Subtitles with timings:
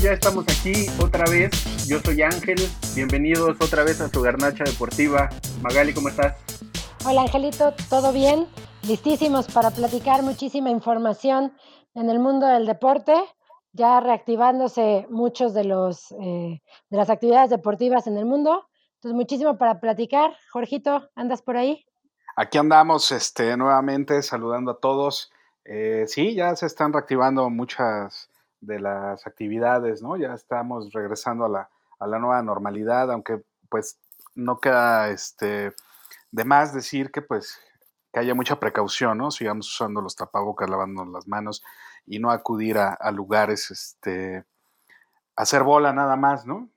[0.00, 1.50] Ya estamos aquí otra vez.
[1.86, 2.56] Yo soy Ángel.
[2.94, 5.28] Bienvenidos otra vez a su garnacha deportiva.
[5.60, 6.34] Magali, ¿cómo estás?
[7.04, 8.46] Hola Angelito, ¿todo bien?
[8.88, 11.52] Listísimos para platicar muchísima información
[11.94, 13.12] en el mundo del deporte,
[13.72, 18.66] ya reactivándose muchos de los eh, de las actividades deportivas en el mundo.
[18.94, 20.34] Entonces, muchísimo para platicar.
[20.52, 21.84] Jorgito, ¿andas por ahí?
[22.34, 25.30] Aquí andamos este, nuevamente saludando a todos.
[25.64, 28.31] Eh, sí, ya se están reactivando muchas
[28.62, 30.16] de las actividades, ¿no?
[30.16, 31.68] Ya estamos regresando a la,
[31.98, 33.98] a la nueva normalidad, aunque pues
[34.34, 35.72] no queda este,
[36.30, 37.60] de más decir que pues
[38.12, 39.30] que haya mucha precaución, ¿no?
[39.30, 41.64] Sigamos usando los tapabocas, lavándonos las manos
[42.06, 44.44] y no acudir a, a lugares, este,
[45.36, 46.68] a hacer bola nada más, ¿no?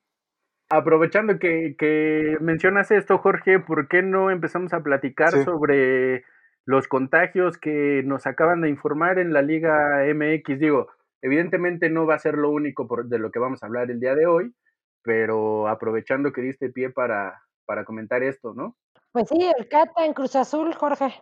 [0.70, 5.44] Aprovechando que, que, mencionas esto, Jorge, ¿por qué no empezamos a platicar sí.
[5.44, 6.24] sobre
[6.66, 10.60] los contagios que nos acaban de informar en la Liga MX?
[10.60, 10.88] Digo,
[11.26, 14.00] evidentemente no va a ser lo único por, de lo que vamos a hablar el
[14.00, 14.54] día de hoy,
[15.02, 18.76] pero aprovechando que diste pie para, para comentar esto, ¿no?
[19.12, 21.20] Pues sí, el Cata en Cruz Azul, Jorge.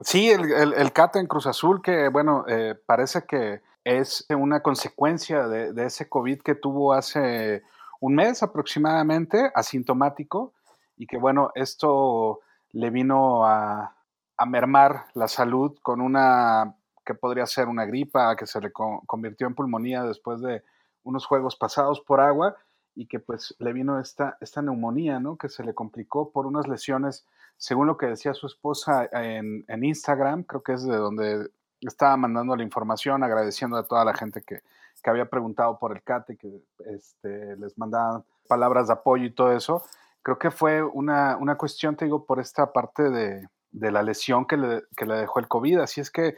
[0.00, 4.62] Sí, el, el, el Cata en Cruz Azul, que bueno, eh, parece que es una
[4.62, 7.62] consecuencia de, de ese COVID que tuvo hace
[8.00, 10.54] un mes aproximadamente, asintomático,
[10.96, 12.40] y que bueno, esto
[12.72, 13.94] le vino a,
[14.36, 19.02] a, mermar la salud con una que podría ser una gripa que se le co
[19.06, 20.62] convirtió en pulmonía después de
[21.02, 22.56] unos juegos pasados por agua
[22.94, 25.36] y que pues le vino esta, esta neumonía, ¿no?
[25.36, 27.24] Que se le complicó por unas lesiones,
[27.56, 31.50] según lo que decía su esposa en, en Instagram, creo que es de donde
[31.80, 34.60] estaba mandando la información, agradeciendo a toda la gente que,
[35.02, 39.52] que había preguntado por el CATE, que este, les mandaban palabras de apoyo y todo
[39.52, 39.82] eso.
[40.22, 44.46] Creo que fue una, una cuestión, te digo, por esta parte de, de la lesión
[44.46, 45.78] que le, que le, dejó el COVID.
[45.78, 46.36] Así es que,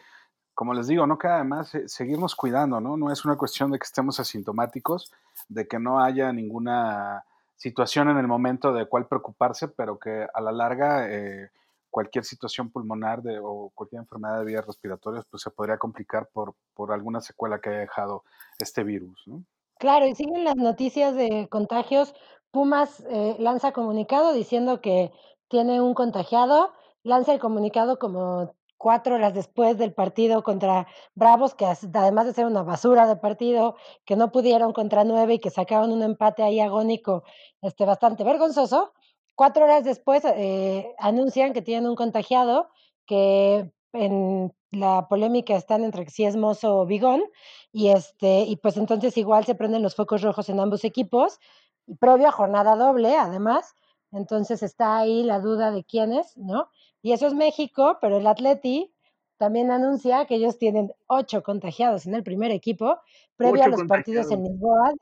[0.55, 2.97] como les digo, no queda además seguirnos cuidando, ¿no?
[2.97, 5.13] No es una cuestión de que estemos asintomáticos,
[5.49, 7.25] de que no haya ninguna
[7.57, 11.51] situación en el momento de cuál preocuparse, pero que a la larga eh,
[11.91, 16.55] cualquier situación pulmonar de, o cualquier enfermedad de vías respiratorias pues se podría complicar por,
[16.75, 18.25] por alguna secuela que haya dejado
[18.59, 19.23] este virus.
[19.27, 19.45] ¿no?
[19.79, 22.15] Claro, y siguen las noticias de contagios.
[22.51, 25.13] Pumas eh, lanza comunicado diciendo que
[25.49, 31.65] tiene un contagiado, lanza el comunicado como cuatro horas después del partido contra Bravos, que
[31.65, 35.93] además de ser una basura de partido, que no pudieron contra nueve y que sacaron
[35.93, 37.23] un empate ahí agónico,
[37.61, 38.93] este, bastante vergonzoso,
[39.37, 42.71] cuatro horas después eh, anuncian que tienen un contagiado,
[43.07, 47.23] que en la polémica están entre si es Mozo o Bigón,
[47.71, 51.39] y, este, y pues entonces igual se prenden los focos rojos en ambos equipos,
[51.87, 53.77] y previo jornada doble, además,
[54.11, 56.69] entonces está ahí la duda de quién es, ¿no?
[57.03, 58.93] Y eso es México, pero el Atleti
[59.37, 63.01] también anuncia que ellos tienen ocho contagiados en el primer equipo,
[63.37, 64.93] previo ocho a los partidos en Lisboa,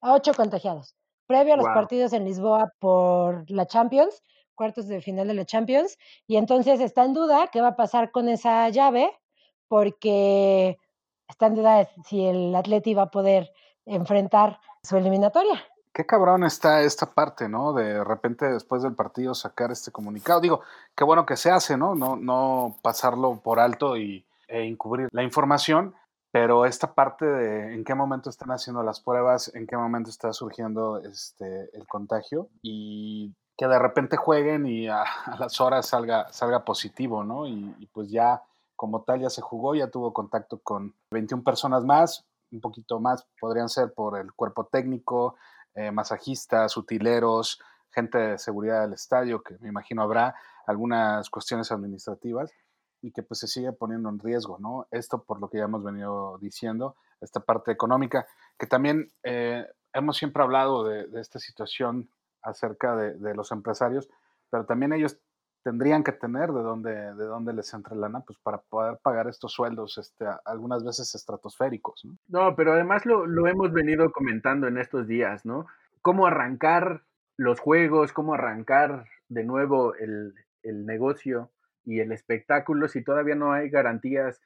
[0.00, 0.96] ocho contagiados,
[1.26, 1.74] previo a los wow.
[1.74, 4.22] partidos en Lisboa por la Champions,
[4.54, 8.10] cuartos de final de la Champions, y entonces está en duda qué va a pasar
[8.10, 9.12] con esa llave,
[9.68, 10.78] porque
[11.28, 13.52] está en duda si el Atleti va a poder
[13.84, 17.72] enfrentar su eliminatoria qué cabrón está esta parte, ¿no?
[17.72, 20.40] De repente después del partido sacar este comunicado.
[20.40, 20.60] Digo,
[20.96, 21.94] qué bueno que se hace, ¿no?
[21.94, 25.94] No, no pasarlo por alto y, e encubrir la información,
[26.30, 30.32] pero esta parte de en qué momento están haciendo las pruebas, en qué momento está
[30.32, 36.32] surgiendo este, el contagio y que de repente jueguen y a, a las horas salga,
[36.32, 37.46] salga positivo, ¿no?
[37.46, 38.42] Y, y pues ya
[38.76, 43.26] como tal ya se jugó, ya tuvo contacto con 21 personas más, un poquito más
[43.40, 45.36] podrían ser por el cuerpo técnico,
[45.74, 47.60] eh, masajistas, utileros,
[47.90, 50.34] gente de seguridad del estadio, que me imagino habrá
[50.66, 52.52] algunas cuestiones administrativas
[53.02, 54.86] y que pues se sigue poniendo en riesgo, ¿no?
[54.90, 58.26] Esto por lo que ya hemos venido diciendo, esta parte económica,
[58.58, 62.08] que también eh, hemos siempre hablado de, esta situación
[62.42, 64.08] acerca de, los empresarios,
[64.50, 65.18] pero también ellos
[65.62, 69.52] tendrían que tener de dónde, de dónde les entre lana, pues para poder pagar estos
[69.52, 72.04] sueldos, este, algunas veces estratosféricos.
[72.04, 72.16] ¿no?
[72.28, 75.66] no, pero además lo, lo hemos venido comentando en estos días, ¿no?
[76.00, 77.02] Cómo arrancar
[77.36, 81.50] los juegos, cómo arrancar de nuevo el, el negocio
[81.84, 84.40] y el espectáculo si todavía no hay garantías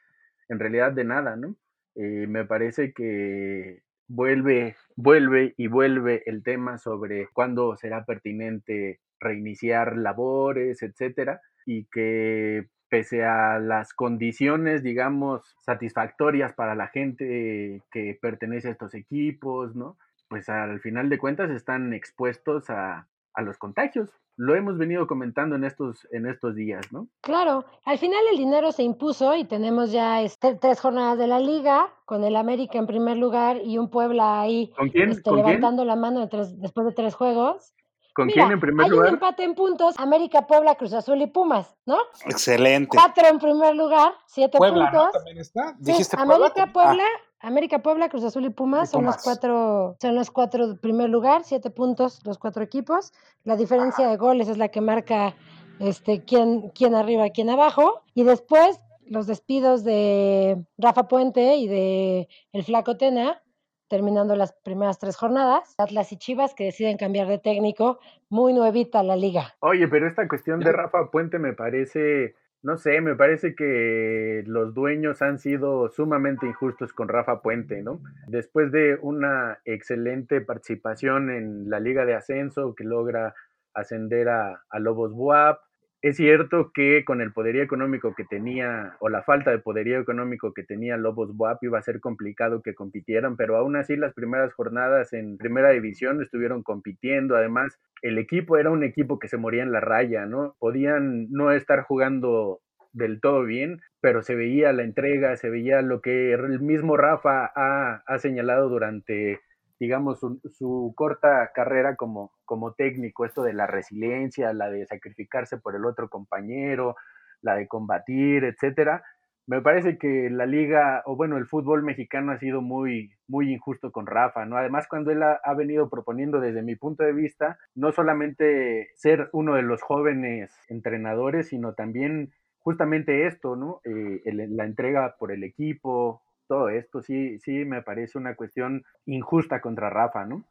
[0.48, 1.56] en realidad de nada, ¿no?
[1.94, 9.96] Eh, me parece que vuelve, vuelve y vuelve el tema sobre cuándo será pertinente reiniciar
[9.96, 18.68] labores, etcétera, y que pese a las condiciones, digamos, satisfactorias para la gente que pertenece
[18.68, 19.96] a estos equipos, ¿no?
[20.28, 24.10] Pues al final de cuentas están expuestos a, a los contagios.
[24.38, 27.08] Lo hemos venido comentando en estos, en estos días, ¿no?
[27.22, 31.40] Claro, al final el dinero se impuso y tenemos ya este, tres jornadas de la
[31.40, 35.10] liga, con el América en primer lugar y un Puebla ahí ¿Con quién?
[35.10, 37.74] este, ¿Con levantando la mano de tres- después de tres juegos.
[38.16, 39.08] ¿Con Mira, quién en primer hay lugar?
[39.08, 41.98] un empate en puntos, América, Puebla, Cruz Azul y Pumas, ¿no?
[42.24, 42.96] Excelente.
[42.96, 44.98] Cuatro en primer lugar, siete Puebla, ¿no?
[45.02, 45.12] puntos.
[45.12, 45.68] También está.
[45.70, 46.34] Sí, ¿Dijiste Puebla?
[46.36, 47.04] América, Ah, Puebla,
[47.40, 51.10] América, Puebla, Cruz Azul y Pumas Y son los cuatro, son los cuatro de primer
[51.10, 53.12] lugar, siete puntos los cuatro equipos.
[53.44, 55.34] La diferencia de goles es la que marca
[55.78, 58.02] este quién, quién arriba, quién abajo.
[58.14, 63.42] Y después los despidos de Rafa Puente y de el Flaco Tena,
[63.88, 65.74] terminando las primeras tres jornadas.
[65.78, 67.98] Atlas y Chivas que deciden cambiar de técnico,
[68.28, 69.54] muy nuevita la liga.
[69.60, 74.74] Oye, pero esta cuestión de Rafa Puente me parece, no sé, me parece que los
[74.74, 78.00] dueños han sido sumamente injustos con Rafa Puente, ¿no?
[78.26, 83.34] Después de una excelente participación en la Liga de Ascenso que logra
[83.74, 85.65] ascender a, a Lobos Buap.
[86.06, 90.54] Es cierto que con el poderío económico que tenía, o la falta de poderío económico
[90.54, 94.54] que tenía Lobos Buap, iba a ser complicado que compitieran, pero aún así las primeras
[94.54, 97.34] jornadas en primera división estuvieron compitiendo.
[97.34, 100.54] Además, el equipo era un equipo que se moría en la raya, ¿no?
[100.60, 102.60] Podían no estar jugando
[102.92, 107.50] del todo bien, pero se veía la entrega, se veía lo que el mismo Rafa
[107.52, 109.40] ha, ha señalado durante,
[109.78, 115.76] digamos, su, corta carrera como, como técnico, esto de la resiliencia, la de sacrificarse por
[115.76, 116.96] el otro compañero,
[117.42, 119.04] la de combatir, etcétera.
[119.46, 123.92] Me parece que la liga, o bueno, el fútbol mexicano ha sido muy, muy injusto
[123.92, 124.56] con Rafa, ¿no?
[124.56, 129.54] Además, cuando él ha, venido proponiendo, desde mi punto de vista, no solamente ser uno
[129.54, 133.80] de los jóvenes entrenadores, sino también justamente esto, ¿no?
[133.84, 139.60] Eh, la entrega por el equipo, todo esto, sí, sí me parece una cuestión injusta
[139.60, 140.44] contra Rafa, ¿no?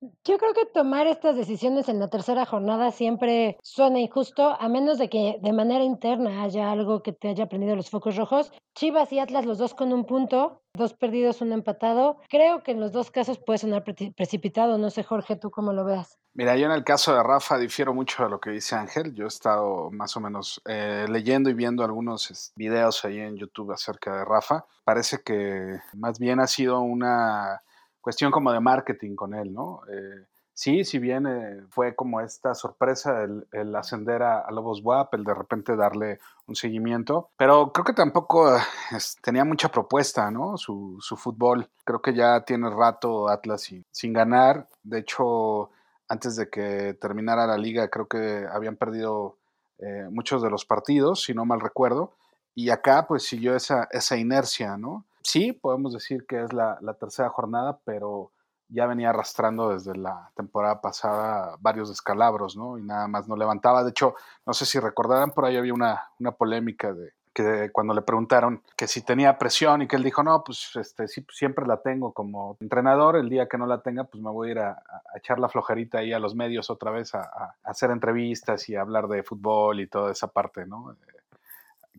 [0.00, 4.98] Yo creo que tomar estas decisiones en la tercera jornada siempre suena injusto, a menos
[4.98, 8.52] de que de manera interna haya algo que te haya prendido los focos rojos.
[8.76, 12.20] Chivas y Atlas, los dos con un punto, dos perdidos, un empatado.
[12.28, 14.78] Creo que en los dos casos puede sonar pre precipitado.
[14.78, 16.16] No sé, Jorge, tú cómo lo veas.
[16.34, 19.12] Mira, yo en el caso de Rafa difiero mucho de lo que dice Ángel.
[19.16, 23.72] Yo he estado más o menos eh, leyendo y viendo algunos videos ahí en YouTube
[23.72, 24.64] acerca de Rafa.
[24.84, 27.62] Parece que más bien ha sido una
[28.00, 29.82] cuestión como de marketing con él, ¿no?
[29.90, 35.24] Eh, sí, si bien eh, fue como esta sorpresa el, ascender a, Lobos WAP, el
[35.24, 38.56] de repente darle un seguimiento, pero creo que tampoco
[39.22, 40.56] tenía mucha propuesta, ¿no?
[40.56, 41.68] Su, su, fútbol.
[41.84, 44.68] Creo que ya tiene rato Atlas sin, ganar.
[44.82, 45.70] De hecho,
[46.08, 49.36] antes de que terminara la liga, creo que habían perdido
[49.78, 52.14] eh, muchos de los partidos, si no mal recuerdo.
[52.54, 55.04] Y acá, pues siguió esa inercia, ¿no?
[55.28, 58.32] Sí, podemos decir que es la, tercera jornada, pero
[58.68, 62.78] ya venía arrastrando desde la temporada pasada varios descalabros, ¿no?
[62.78, 63.84] Y nada más no levantaba.
[63.84, 64.14] De hecho,
[64.46, 68.62] no sé si recordarán, por ahí había una, una polémica de que cuando le preguntaron
[68.76, 72.12] que si tenía presión y que él dijo, no, pues este, sí, siempre la tengo
[72.12, 75.18] como entrenador, el día que no la tenga, pues me voy a ir a, a
[75.18, 78.80] echar la flojerita ahí a los medios otra vez a, a, hacer entrevistas y a
[78.80, 80.96] hablar de fútbol y toda esa parte, ¿no?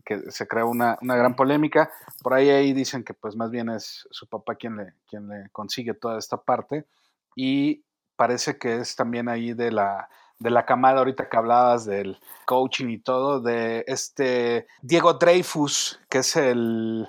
[0.04, 1.90] Que se creó una, una, gran polémica.
[2.22, 5.50] Por ahí, ahí dicen que pues más bien es su papá quien le, quien le
[5.50, 6.86] consigue toda esta parte.
[7.34, 7.84] Y
[8.16, 12.88] parece que es también ahí de la, de la camada, ahorita que hablabas del coaching
[12.88, 17.08] y todo, de este Diego Dreyfus, que es el,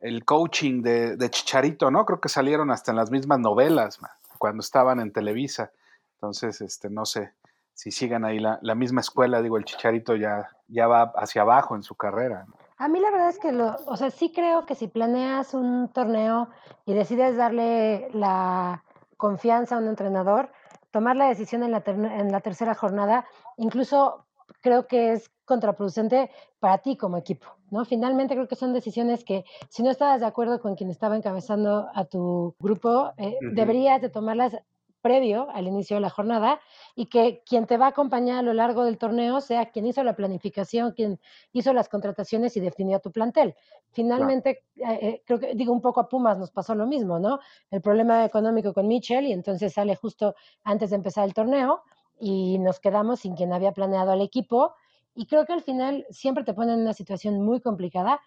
[0.00, 2.04] el coaching de, de, Chicharito, ¿no?
[2.04, 3.98] Creo que salieron hasta en las mismas novelas
[4.38, 5.72] cuando estaban en Televisa.
[6.14, 7.32] Entonces, este, no sé,
[7.74, 11.74] si sigan ahí la, la, misma escuela, digo, el Chicharito ya, ya va hacia abajo
[11.74, 12.46] en su carrera.
[12.78, 15.88] A mí la verdad es que, lo, o sea, sí creo que si planeas un
[15.88, 16.48] torneo
[16.84, 18.82] y decides darle la
[19.16, 20.50] confianza a un entrenador,
[20.90, 23.24] tomar la decisión en la, ter en la tercera jornada,
[23.56, 24.26] incluso
[24.60, 27.84] creo que es contraproducente para ti como equipo, ¿no?
[27.84, 31.88] Finalmente creo que son decisiones que si no estabas de acuerdo con quien estaba encabezando
[31.94, 33.54] a tu grupo, eh, uh -huh.
[33.54, 34.56] deberías de tomarlas
[35.02, 36.60] previo al inicio de la jornada
[36.94, 40.02] y que quien te va a acompañar a lo largo del torneo sea quien hizo
[40.04, 41.20] la planificación, quien
[41.52, 43.54] hizo las contrataciones y definió tu plantel.
[43.90, 44.98] Finalmente, claro.
[45.02, 47.40] eh, creo que, digo, un poco a Pumas nos pasó lo mismo, ¿no?
[47.70, 51.82] El problema económico con Mitchell y entonces sale justo antes de empezar el torneo
[52.18, 54.74] y nos quedamos sin quien había planeado al equipo
[55.14, 58.20] y creo que al final siempre te ponen en una situación muy complicada.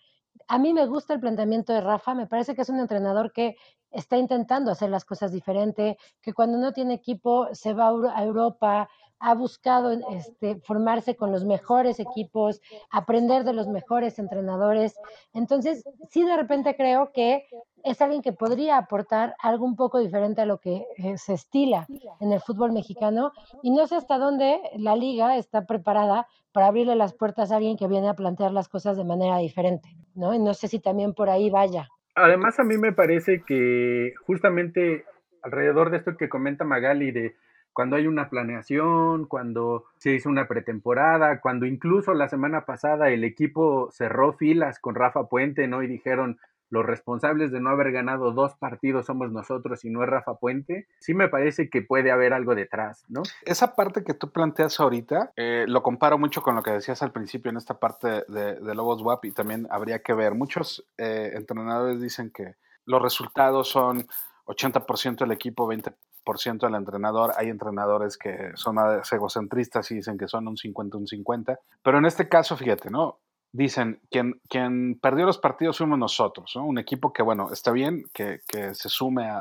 [0.48, 3.56] A mí me gusta el planteamiento de Rafa, me parece que es un entrenador que
[3.92, 8.90] está intentando hacer las cosas diferente, que cuando no tiene equipo se va a Europa
[9.20, 14.96] ha buscado este, formarse con los mejores equipos, aprender de los mejores entrenadores.
[15.34, 17.46] Entonces, sí de repente creo que
[17.84, 21.88] es alguien que podría aportar algo un poco diferente a lo que eh, se estila
[22.20, 23.32] en el fútbol mexicano
[23.62, 27.78] y no sé hasta dónde la liga está preparada para abrirle las puertas a alguien
[27.78, 30.34] que viene a plantear las cosas de manera diferente, ¿no?
[30.34, 31.90] Y no sé si también por ahí vaya.
[32.16, 35.04] Además, a mí me parece que justamente
[35.44, 37.36] alrededor de esto que comenta Magali, de
[37.76, 43.26] cuando hay una planeación, cuando se hizo una pretemporada, cuando incluso la semana pasada el
[43.26, 45.84] equipo cerró filas con Rafa Puente, ¿no?
[45.84, 46.40] Y dijeron,
[46.70, 50.88] los responsables de no haber ganado dos partidos somos nosotros y no es Rafa Puente,
[51.00, 53.24] sí me parece que puede haber algo detrás, ¿no?
[53.44, 57.12] Esa parte que tú planteas ahorita, eh, lo comparo mucho con lo que decías al
[57.12, 62.00] principio en esta parte de, Lobos WAP y también habría que ver, muchos eh, entrenadores
[62.00, 62.56] dicen que
[62.86, 64.08] los resultados son
[64.46, 65.94] 80% del equipo, 20%
[66.26, 67.34] del entrenador.
[67.38, 68.78] Hay entrenadores que son
[69.12, 71.60] egocentristas y dicen que son un 50, un 50.
[71.84, 73.20] Pero en este caso, fíjate, ¿no?
[73.52, 76.66] Dicen, quien, quien perdió los partidos fuimos nosotros, ¿no?
[76.66, 79.40] Un equipo que, bueno, está bien, que, que se sume a,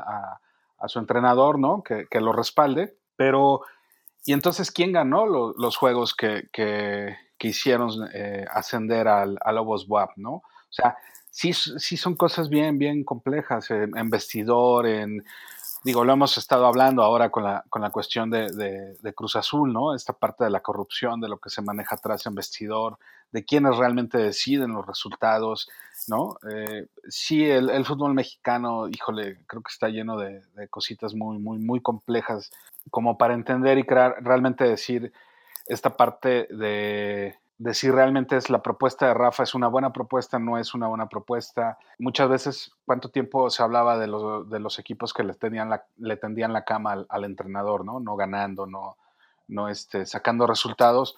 [0.77, 1.83] a, su entrenador, ¿no?
[1.83, 3.61] Que, que, lo respalde, pero...
[4.27, 10.17] ¿Y entonces quién ganó los juegos que, que, hicieron eh, ascender al, al Lobos WAP,
[10.17, 10.31] ¿no?
[10.33, 10.97] O sea,
[11.29, 15.23] sí, sí son cosas bien, bien complejas en, en, vestidor, en,
[15.85, 19.71] digo, lo hemos estado hablando ahora con la, con la cuestión de, de, Cruz Azul,
[19.71, 19.93] ¿no?
[19.93, 22.97] Esta parte de la corrupción, de lo que se maneja atrás en vestidor,
[23.31, 25.69] de quienes realmente deciden los resultados,
[26.07, 26.37] ¿no?
[26.51, 31.37] Eh, sí, el, el, fútbol mexicano, híjole, creo que está lleno de, de cositas muy,
[31.37, 32.49] muy, muy complejas
[32.89, 35.13] como para entender y crear, realmente decir
[35.67, 40.39] esta parte de de si realmente es la propuesta de Rafa es una buena propuesta,
[40.39, 41.77] no es una buena propuesta.
[41.99, 45.85] Muchas veces, ¿cuánto tiempo se hablaba de los, de los equipos que le, tenían la,
[45.97, 47.99] le tendían la cama al, entrenador, ¿no?
[47.99, 48.97] No ganando, no,
[49.47, 51.17] no este, sacando resultados,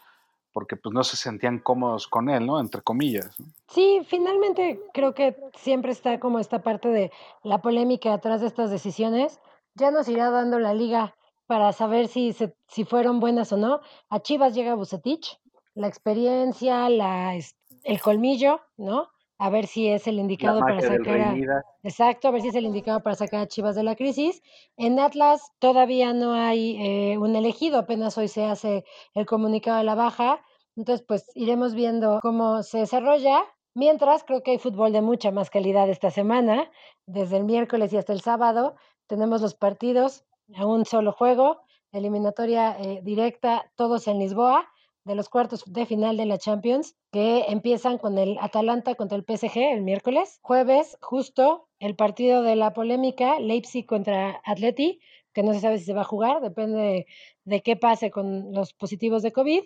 [0.53, 2.60] porque pues no se sentían cómodos con él, ¿no?
[2.60, 3.36] Entre comillas.
[3.70, 7.12] Sí, finalmente creo que siempre está como esta parte de
[7.44, 9.39] la polémica atrás de estas decisiones.
[9.74, 11.15] Ya nos irá dando la liga
[11.48, 13.82] para saber si, se, si fueron buenas o no.
[14.10, 15.39] A Chivas llega Bucetich,
[15.77, 17.38] la experiencia, la,
[17.84, 19.10] el colmillo, ¿no?
[19.39, 22.65] A ver si es el indicado para sacar a, exacto, a ver si es el
[22.65, 24.41] indicado para sacar a Chivas de la crisis.
[24.77, 29.84] En Atlas todavía no hay eh, un elegido, apenas hoy se hace el comunicado de
[29.84, 30.41] la baja.
[30.75, 33.43] Entonces, pues iremos viendo cómo se desarrolla.
[33.75, 36.72] Mientras, creo que hay fútbol de mucha más calidad esta semana.
[37.05, 40.24] Desde el miércoles y hasta el sábado tenemos los partidos
[40.55, 44.67] a un solo juego, eliminatoria eh, directa, todos en Lisboa
[45.07, 49.23] de los cuartos de final de la Champions, que empiezan con el Atalanta contra el
[49.23, 50.39] PSG el miércoles.
[50.41, 54.99] Jueves, justo el partido de la polémica, Leipzig contra Atleti,
[55.33, 57.05] que no se sabe si se va a jugar, depende de,
[57.45, 59.63] de qué pase con los positivos de COVID.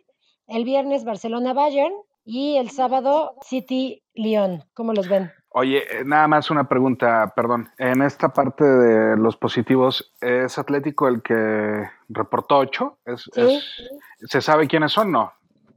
[0.47, 1.93] El viernes, Barcelona-Bayern.
[2.23, 4.63] Y el sábado, City-Lyon.
[4.73, 5.31] ¿Cómo los ven?
[5.53, 7.69] Oye, eh, nada más una pregunta, perdón.
[7.77, 12.97] En esta parte de los positivos, ¿es Atlético el que reportó ocho?
[13.05, 13.41] ¿Es, ¿Sí?
[13.41, 15.11] es, ¿Se sabe quiénes son?
[15.11, 15.33] No.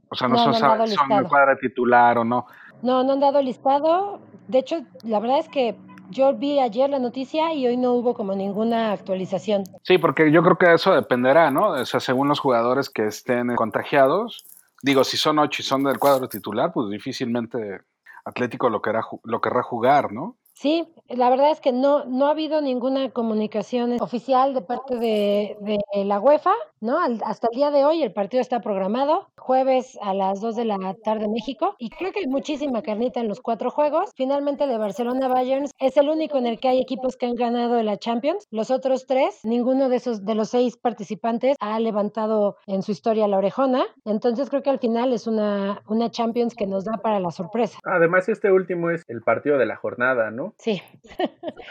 [0.09, 2.45] O sea, no, no, son, no son el cuadra titular o no.
[2.81, 4.21] No, no han dado listado.
[4.47, 5.75] De hecho, la verdad es que
[6.09, 9.63] yo vi ayer la noticia y hoy no hubo como ninguna actualización.
[9.81, 11.69] Sí, porque yo creo que eso dependerá, ¿no?
[11.69, 14.45] O sea, según los jugadores que estén contagiados,
[14.83, 17.81] digo, si son ocho y son del cuadro titular, pues difícilmente
[18.25, 20.35] Atlético lo querrá, lo querrá jugar, ¿no?
[20.53, 25.57] Sí, la verdad es que no, no ha habido ninguna comunicación oficial de parte de,
[25.59, 26.53] de la UEFA,
[26.85, 26.99] ¿no?
[26.99, 30.65] Al, hasta el día de hoy el partido está programado, jueves a las 2 de
[30.65, 34.11] la tarde México, y creo que hay muchísima carnita en los cuatro juegos.
[34.15, 37.81] Finalmente de Barcelona Bayern es el único en el que hay equipos que han ganado
[37.81, 38.47] la Champions.
[38.51, 43.27] Los otros tres, ninguno de esos de los seis participantes ha levantado en su historia
[43.27, 43.85] la orejona.
[44.05, 47.79] Entonces creo que al final es una, una Champions que nos da para la sorpresa.
[47.83, 50.53] Además, este último es el partido de la jornada, ¿no?
[50.57, 50.81] Sí.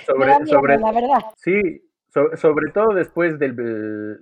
[0.06, 1.25] Sobre, sobre, la verdad.
[1.37, 1.61] Sí,
[2.14, 3.56] sobre, sobre todo después del,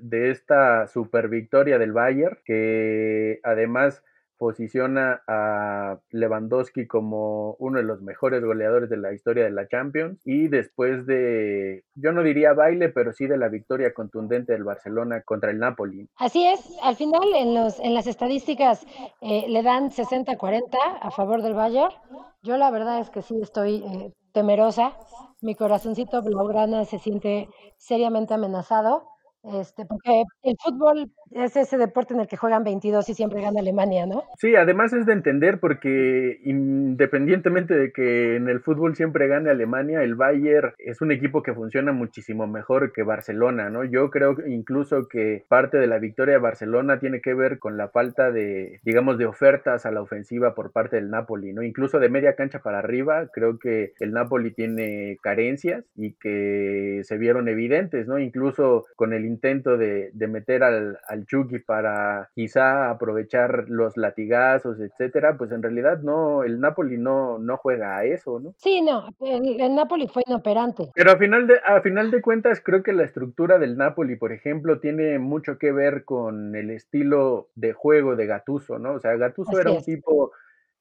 [0.01, 4.03] de esta super victoria del Bayern, que además
[4.39, 10.21] posiciona a Lewandowski como uno de los mejores goleadores de la historia de la Champions
[10.25, 15.23] y después de, yo no diría baile, pero sí de la victoria contundente del Barcelona
[15.23, 16.09] contra el Napoli.
[16.17, 18.85] Así es, al final en, los, en las estadísticas
[19.21, 21.95] eh, le dan 60-40 a favor del Bayern.
[22.43, 24.97] Yo la verdad es que sí estoy eh, temerosa,
[25.41, 27.49] mi corazoncito blaugrana se siente
[27.79, 29.09] seriamente amenazado,
[29.45, 33.61] este, porque el fútbol es ese deporte en el que juegan 22 y siempre gana
[33.61, 34.25] Alemania, ¿no?
[34.39, 40.03] Sí, además es de entender porque independientemente de que en el fútbol siempre gane Alemania,
[40.03, 43.85] el Bayern es un equipo que funciona muchísimo mejor que Barcelona, ¿no?
[43.85, 47.89] Yo creo incluso que parte de la victoria de Barcelona tiene que ver con la
[47.89, 51.63] falta de, digamos, de ofertas a la ofensiva por parte del Napoli, ¿no?
[51.63, 57.19] Incluso de media cancha para arriba, creo que el Napoli tiene carencias y que se
[57.19, 58.19] vieron evidentes, ¿no?
[58.19, 65.53] Incluso con el intento de, meter al Chucky para quizá aprovechar los latigazos, etcétera, pues
[65.53, 68.55] en realidad no, el Napoli no, no juega a eso, ¿no?
[68.57, 70.91] Sí, no, el, Napoli fue inoperante.
[70.95, 74.33] Pero a final, de, a final de cuentas creo que la estructura del Napoli, por
[74.33, 78.95] ejemplo, tiene mucho que ver con el estilo de juego de Gatuso, ¿no?
[78.95, 80.33] O sea, Gatuso era un tipo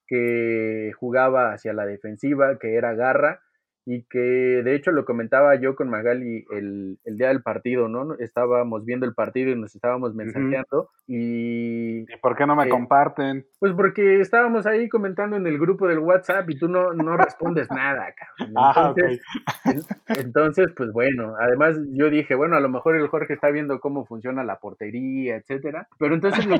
[0.07, 3.41] que jugaba hacia la defensiva, que era garra,
[3.93, 8.13] y que de hecho lo comentaba yo con Magali el, el, día del partido, ¿no?
[8.19, 11.99] Estábamos viendo el partido y nos estábamos mensajeando y...
[12.09, 13.45] ¿Y por qué no me comparten?
[13.59, 17.69] Pues porque estábamos ahí comentando en el grupo del WhatsApp y tú no, no respondes
[17.69, 18.53] nada, cabrón.
[18.57, 19.21] Ah, entonces,
[20.07, 24.05] entonces, pues bueno, además yo dije, bueno, a lo mejor el Jorge está viendo cómo
[24.05, 26.55] funciona la portería, etcétera, pero entonces lo,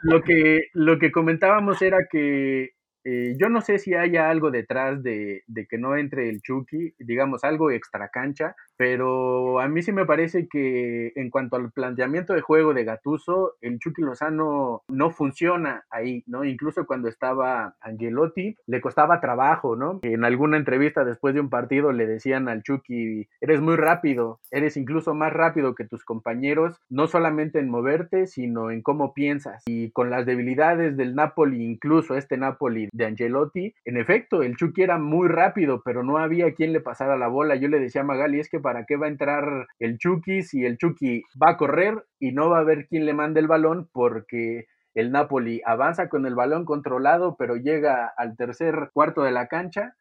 [0.00, 2.73] lo que, lo que comentábamos era que
[3.04, 6.94] eh, yo no sé si haya algo detrás de, de, que no entre el Chucky,
[6.98, 12.32] digamos algo extra cancha, pero a mí sí me parece que en cuanto al planteamiento
[12.32, 16.44] de juego de Gatuso, el Chucky Lozano no funciona ahí, ¿no?
[16.44, 20.00] Incluso cuando estaba Angelotti, le costaba trabajo, ¿no?
[20.02, 24.76] En alguna entrevista después de un partido le decían al Chucky, eres muy rápido, eres
[24.76, 29.62] incluso más rápido que tus compañeros, no solamente en moverte, sino en cómo piensas.
[29.66, 33.74] Y con las debilidades del Napoli, incluso este Napoli de Angelotti.
[33.84, 37.56] En efecto, el Chucky era muy rápido, pero no había quien le pasara la bola.
[37.56, 40.64] Yo le decía a Magali, es que para qué va a entrar el Chucky si
[40.64, 43.88] el Chucky va a correr y no va a haber quien le mande el balón
[43.92, 49.48] porque el Napoli avanza con el balón controlado, pero llega al tercer cuarto de la
[49.48, 49.94] cancha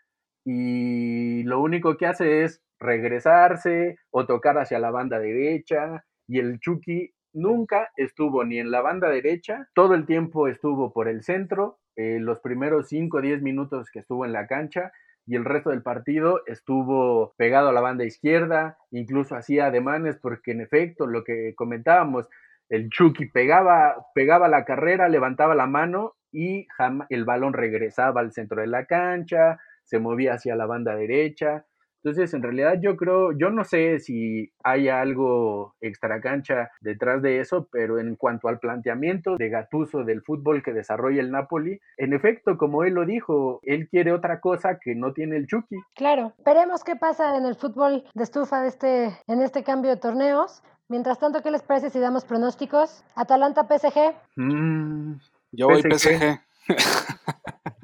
[0.46, 6.60] y lo único que hace es regresarse o tocar hacia la banda derecha y el
[6.60, 11.80] Chucky nunca estuvo ni en la banda derecha, todo el tiempo estuvo por el centro
[11.96, 14.92] eh, los primeros 5 o 10 minutos que estuvo en la cancha
[15.26, 20.52] y el resto del partido estuvo pegado a la banda izquierda, incluso hacía ademanes porque
[20.52, 22.28] en efecto lo que comentábamos,
[22.70, 26.68] el Chucky pegaba, pegaba la carrera, levantaba la mano y
[27.10, 31.66] el balón regresaba al centro de la cancha, se movía hacia la banda derecha.
[32.04, 37.40] Entonces, en realidad yo creo, yo no sé si hay algo extra cancha detrás de
[37.40, 42.12] eso, pero en cuanto al planteamiento de Gatuso del fútbol que desarrolla el Napoli, en
[42.12, 45.78] efecto, como él lo dijo, él quiere otra cosa que no tiene el Chucky.
[45.96, 49.98] Claro, veremos qué pasa en el fútbol de estufa de este, en este cambio de
[49.98, 50.62] torneos.
[50.90, 53.06] Mientras tanto, ¿qué les parece si damos pronósticos?
[53.16, 54.14] Atalanta PSG.
[54.36, 55.14] Mm,
[55.54, 56.42] yo voy PSG.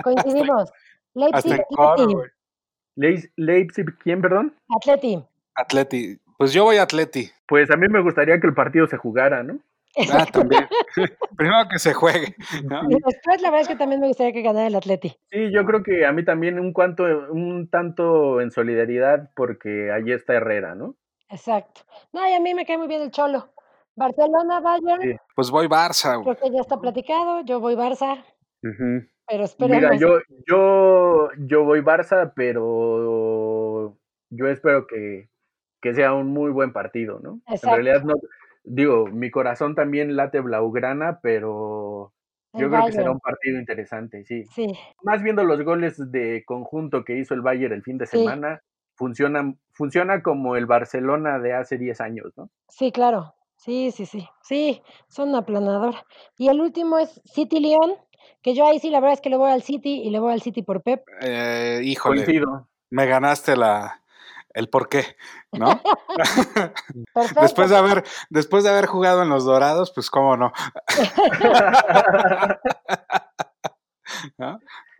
[0.03, 0.71] Coincidimos.
[1.15, 2.17] Leipzig, Leipzig,
[2.95, 4.56] ¿quién, perdón?
[4.75, 5.23] Atleti.
[5.56, 6.19] Atleti.
[6.38, 7.30] Pues yo voy a Atleti.
[7.47, 9.60] Pues a mí me gustaría que el partido se jugara, ¿no?
[10.12, 10.67] Ah, también.
[11.38, 12.36] Primero que se juegue.
[12.54, 15.17] Y después la verdad es que también me gustaría que ganara el Atleti.
[15.30, 20.12] Sí, yo creo que a mí también un cuanto, un tanto en solidaridad porque allí
[20.12, 20.95] está Herrera, ¿no?
[21.30, 21.82] Exacto.
[22.12, 23.49] No, y a mí me cae muy bien el Cholo.
[23.95, 25.19] Barcelona, Bayern.
[25.36, 26.21] Pues voy Barça.
[26.23, 28.23] Creo que ya está platicado, yo voy Barça.
[29.29, 33.95] Pero Mira, yo, yo, yo voy Barça, pero
[34.31, 35.29] yo espero que,
[35.93, 37.39] sea un muy buen partido, ¿no?
[37.45, 38.15] En realidad no,
[38.63, 42.11] digo, mi corazón también late blaugrana, pero
[42.53, 44.45] yo creo que será un partido interesante, sí.
[44.45, 44.67] sí.
[45.03, 48.63] Más viendo los goles de conjunto que hizo el Bayern el fin de semana,
[48.95, 52.49] funciona, funciona como el Barcelona de hace 10 años, ¿no?
[52.67, 53.35] Sí, claro.
[53.59, 54.27] Sí, sí, sí.
[54.41, 55.93] Sí, son aplanador.
[56.37, 57.95] Y el último es City León.
[58.41, 60.33] Que yo ahí sí, la verdad es que le voy al City y le voy
[60.33, 61.05] al City por Pep.
[61.21, 62.41] Eh, híjole,
[62.89, 64.01] me ganaste la,
[64.53, 65.15] el por qué,
[65.51, 65.81] ¿no?
[67.41, 70.51] después de haber, después de haber jugado en los Dorados, pues cómo no.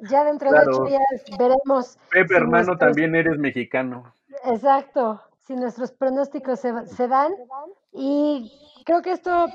[0.01, 1.01] Ya dentro de ocho días
[1.37, 1.97] veremos.
[2.09, 4.13] Pepe, hermano, también eres mexicano.
[4.45, 5.21] Exacto.
[5.45, 7.33] Si nuestros pronósticos se, se dan.
[7.91, 8.51] Y
[8.85, 9.47] creo que esto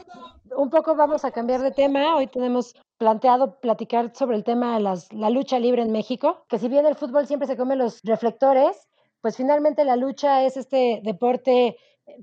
[0.56, 2.16] un poco vamos a cambiar de tema.
[2.16, 6.58] Hoy tenemos planteado platicar sobre el tema de las, la lucha libre en México, que
[6.58, 8.88] si bien el fútbol siempre se come los reflectores,
[9.20, 11.76] pues finalmente la lucha es este deporte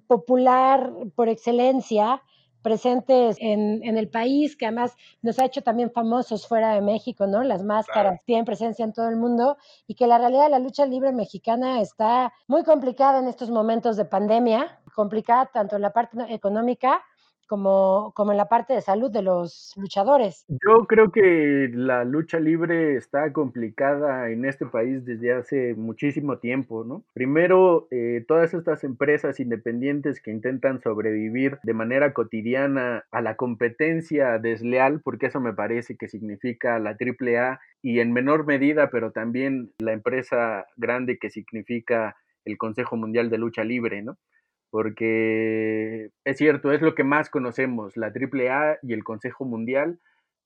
[0.07, 2.21] popular por excelencia,
[2.61, 7.25] presente en, en, el país, que además nos ha hecho también famosos fuera de México,
[7.25, 7.41] ¿no?
[7.41, 10.85] Las máscaras tienen presencia en todo el mundo y que la realidad de la lucha
[10.85, 16.17] libre mexicana está muy complicada en estos momentos de pandemia, complicada tanto en la parte
[16.29, 17.01] económica
[17.51, 20.45] como, como en la parte de salud de los luchadores.
[20.47, 26.85] Yo creo que la lucha libre está complicada en este país desde hace muchísimo tiempo,
[26.85, 27.03] ¿no?
[27.13, 34.39] Primero, eh, todas estas empresas independientes que intentan sobrevivir de manera cotidiana a la competencia
[34.39, 39.73] desleal, porque eso me parece que significa la AAA y en menor medida, pero también
[39.79, 44.17] la empresa grande que significa el Consejo Mundial de Lucha Libre, ¿no?
[44.71, 49.99] Porque es cierto, es lo que más conocemos, la AAA y el Consejo Mundial,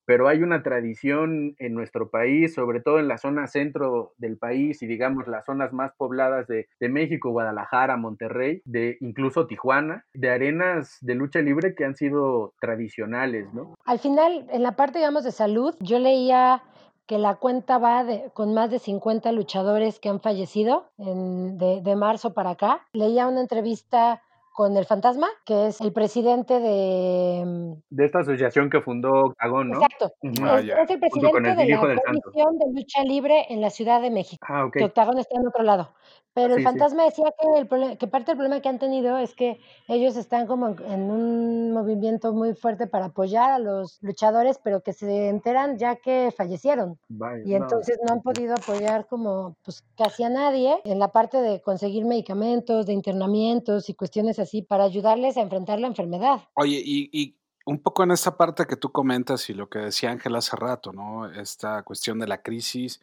[0.06, 4.82] pero hay una tradición en nuestro país, sobre todo en la zona centro del país
[4.82, 10.30] y digamos las zonas más pobladas de, de, México, Guadalajara, Monterrey, de incluso Tijuana, de
[10.30, 13.76] arenas de lucha libre que han sido tradicionales, ¿no?
[13.86, 16.62] Al final, en la parte, digamos, de salud, yo leía
[17.08, 21.82] que la cuenta va de, con más de 50 luchadores que han fallecido en, de,
[21.82, 22.82] de marzo para acá.
[22.94, 24.22] Leía una entrevista
[24.56, 27.76] con el Fantasma, que es el presidente de...
[27.90, 29.82] De esta asociación que fundó Octagón, ¿no?
[29.82, 30.14] Exacto.
[30.24, 30.60] -huh.
[30.60, 34.12] es, es, el presidente el de la Comisión de Lucha Libre en la Ciudad de
[34.12, 34.46] México.
[34.48, 34.80] Ah, okay.
[34.80, 35.92] Que Octagón está en otro lado.
[36.36, 37.10] Pero sí, el fantasma sí.
[37.10, 40.68] decía que, el que parte del problema que han tenido es que ellos están como
[40.68, 45.96] en, un movimiento muy fuerte para apoyar a los luchadores, pero que se enteran ya
[45.96, 47.00] que fallecieron.
[47.08, 48.08] Vaya, y entonces no.
[48.10, 52.86] no han podido apoyar como pues casi a nadie en la parte de conseguir medicamentos,
[52.86, 56.42] de internamientos y cuestiones así para ayudarles a enfrentar la enfermedad.
[56.56, 60.12] Oye, y, y un poco en esta parte que tú comentas y lo que decía
[60.12, 61.32] Ángel hace rato, ¿no?
[61.32, 63.00] Esta cuestión de la crisis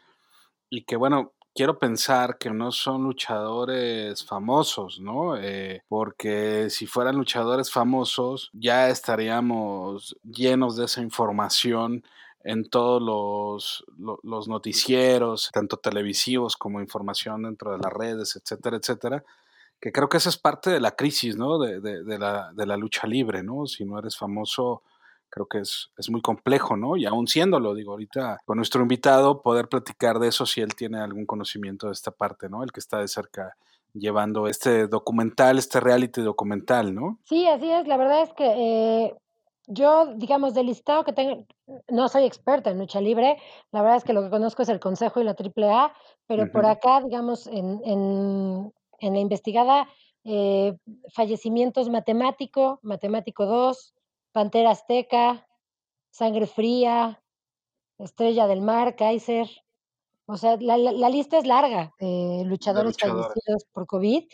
[0.69, 5.37] y que bueno, quiero pensar que no son luchadores famosos, ¿no?
[5.37, 12.05] Eh, porque si fueran luchadores famosos, ya estaríamos llenos de esa información
[12.45, 13.85] en todos los,
[14.23, 19.25] los, noticieros, tanto televisivos como información dentro de las redes, etcétera, etcétera.
[19.81, 21.59] Que creo que esa es parte de la crisis, ¿no?
[21.59, 23.67] De, de, de, la, de la lucha libre, ¿no?
[23.67, 24.83] Si no eres famoso,
[25.33, 26.97] creo que es, es, muy complejo, ¿no?
[26.97, 30.99] Y aún siéndolo, digo, ahorita con nuestro invitado poder platicar de eso si él tiene
[30.99, 32.63] algún conocimiento de esta parte, ¿no?
[32.63, 33.57] El que está de cerca
[33.95, 37.19] llevando este documental, este reality documental, ¿no?
[37.25, 37.87] Sí, así es.
[37.87, 39.15] La verdad es que eh,
[39.67, 41.47] yo, digamos, del listado que tengo,
[41.89, 43.39] no soy experta en lucha libre,
[43.71, 45.95] la verdad es que lo que conozco es el Consejo y la AAA,
[46.27, 46.53] pero uh -huh.
[46.53, 49.89] por acá, digamos, en, en, en la investigada,
[50.25, 50.77] eh,
[51.13, 53.95] fallecimientos matemático, matemático 2,
[54.33, 55.47] Pantera Azteca,
[56.11, 57.23] Sangre Fría,
[57.99, 59.49] Estrella del Mar, Kaiser.
[60.27, 64.25] O sea, la, la, la lista es larga de luchadores, de luchadores, fallecidos por COVID.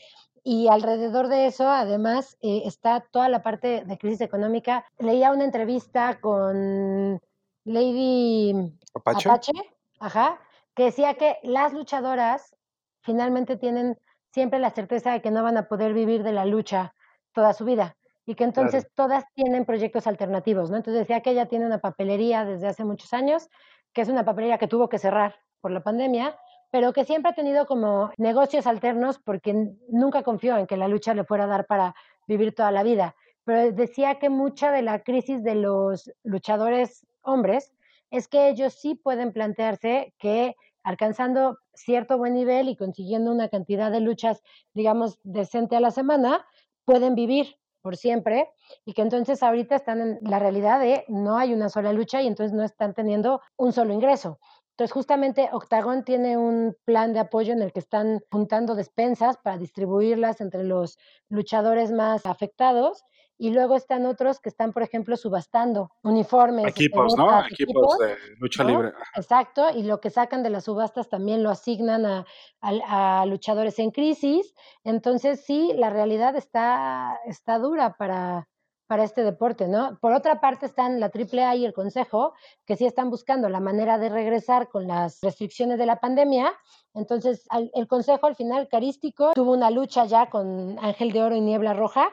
[0.45, 4.87] Y alrededor de eso, además, eh, está toda la parte de crisis económica.
[4.99, 7.21] Leía una entrevista con
[7.65, 8.55] Lady
[8.95, 9.53] Apache, Apache
[9.99, 10.41] ajá,
[10.75, 12.57] que decía que las luchadoras
[13.03, 13.99] finalmente tienen
[14.33, 16.95] siempre la certeza de que no van a poder vivir de la lucha
[17.33, 17.98] toda su vida
[18.29, 18.95] y que entonces claro.
[18.95, 20.77] todas tienen proyectos alternativos, ¿no?
[20.77, 23.49] Entonces decía que ella tiene una papelería desde hace muchos años,
[23.95, 26.37] que es una papelería que tuvo que cerrar por la pandemia,
[26.71, 31.15] pero que siempre ha tenido como negocios alternos porque nunca confió en que la lucha
[31.15, 31.95] le fuera a dar para
[32.27, 33.17] vivir toda la vida.
[33.45, 37.73] Pero decía que mucha de la crisis de los luchadores hombres
[38.11, 43.91] es que ellos sí pueden plantearse que alcanzando cierto buen nivel y consiguiendo una cantidad
[43.91, 44.43] de luchas,
[44.75, 46.45] digamos, decente a la semana,
[46.85, 48.51] pueden vivir por siempre
[48.85, 52.27] y que entonces ahorita están en la realidad de no hay una sola lucha y
[52.27, 54.39] entonces no están teniendo un solo ingreso.
[54.71, 59.59] Entonces justamente Octagon tiene un plan de apoyo en el que están juntando despensas para
[59.59, 63.03] distribuirlas entre los luchadores más afectados
[63.39, 66.67] y luego están otros que están, por ejemplo, subastando uniformes.
[66.67, 67.47] Equipos, ¿no?
[67.47, 68.71] Equipos, equipos, de lucha ¿no?
[68.71, 68.93] libre.
[69.15, 72.27] Exacto, y lo que sacan de las subastas también lo asignan a,
[72.61, 74.53] a, a, luchadores en crisis.
[74.83, 78.49] Entonces, sí, la realidad está, está dura para,
[78.89, 79.99] para este deporte, ¿no?
[80.01, 82.33] Por otra parte están la AAA y el Consejo,
[82.65, 86.53] que sí están buscando la manera de regresar con las restricciones de la pandemia.
[86.95, 91.41] Entonces, el Consejo al final carístico tuvo una lucha ya con Ángel de Oro y
[91.43, 92.09] Niebla Roja,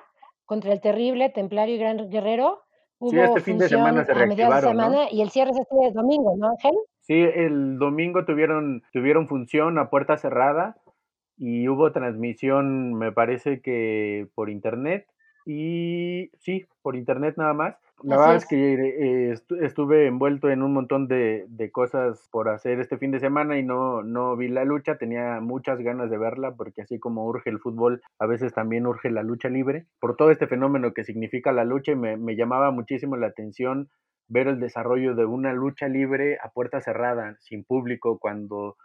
[0.46, 2.62] contra el terrible Templario y Gran Guerrero.
[2.98, 5.08] Hubo sí, este fin de semana se reactivaron, de semana ¿no?
[5.12, 6.74] y el cierre es este domingo, ¿no, Ángel?
[7.02, 10.78] Sí, el domingo tuvieron, tuvieron función a puerta cerrada
[11.38, 15.08] y hubo transmisión, me parece que por internet
[15.46, 17.76] y sí, por internet nada más.
[18.04, 18.50] La Así verdad es, es.
[18.50, 23.20] que eh, estuve envuelto en un montón de, de, cosas por hacer este fin de
[23.20, 27.26] semana y no, no vi la lucha, tenía muchas ganas de verla porque así como
[27.26, 31.06] urge el fútbol, a veces también urge la lucha libre, por todo este fenómeno que
[31.06, 33.90] significa la lucha y me, me llamaba muchísimo la atención
[34.28, 38.76] ver el desarrollo de una lucha libre a puerta cerrada, sin público, cuando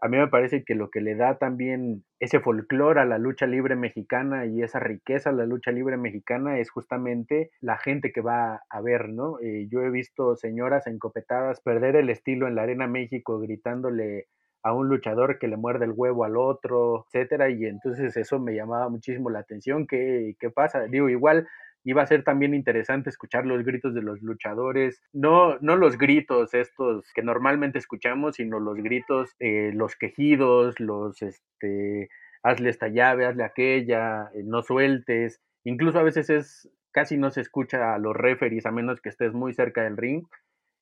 [0.00, 3.46] a mí me parece que lo que le da también ese folclore a la lucha
[3.46, 8.22] libre mexicana y esa riqueza a la lucha libre mexicana es justamente la gente que
[8.22, 9.38] va a ver, ¿no?
[9.40, 14.26] Eh, yo he visto señoras encopetadas perder el estilo en la Arena México gritándole
[14.62, 18.54] a un luchador que le muerde el huevo al otro, etcétera, y entonces eso me
[18.54, 20.84] llamaba muchísimo la atención, ¿qué, qué pasa?
[20.84, 21.46] Digo, igual
[21.84, 26.54] iba a ser también interesante escuchar los gritos de los luchadores, no, no los gritos
[26.54, 32.08] estos que normalmente escuchamos, sino los gritos, eh, los quejidos, los, este,
[32.42, 37.40] hazle esta llave, hazle aquella, eh, no sueltes, incluso a veces es, casi no se
[37.40, 40.24] escucha a los referees a menos que estés muy cerca del ring,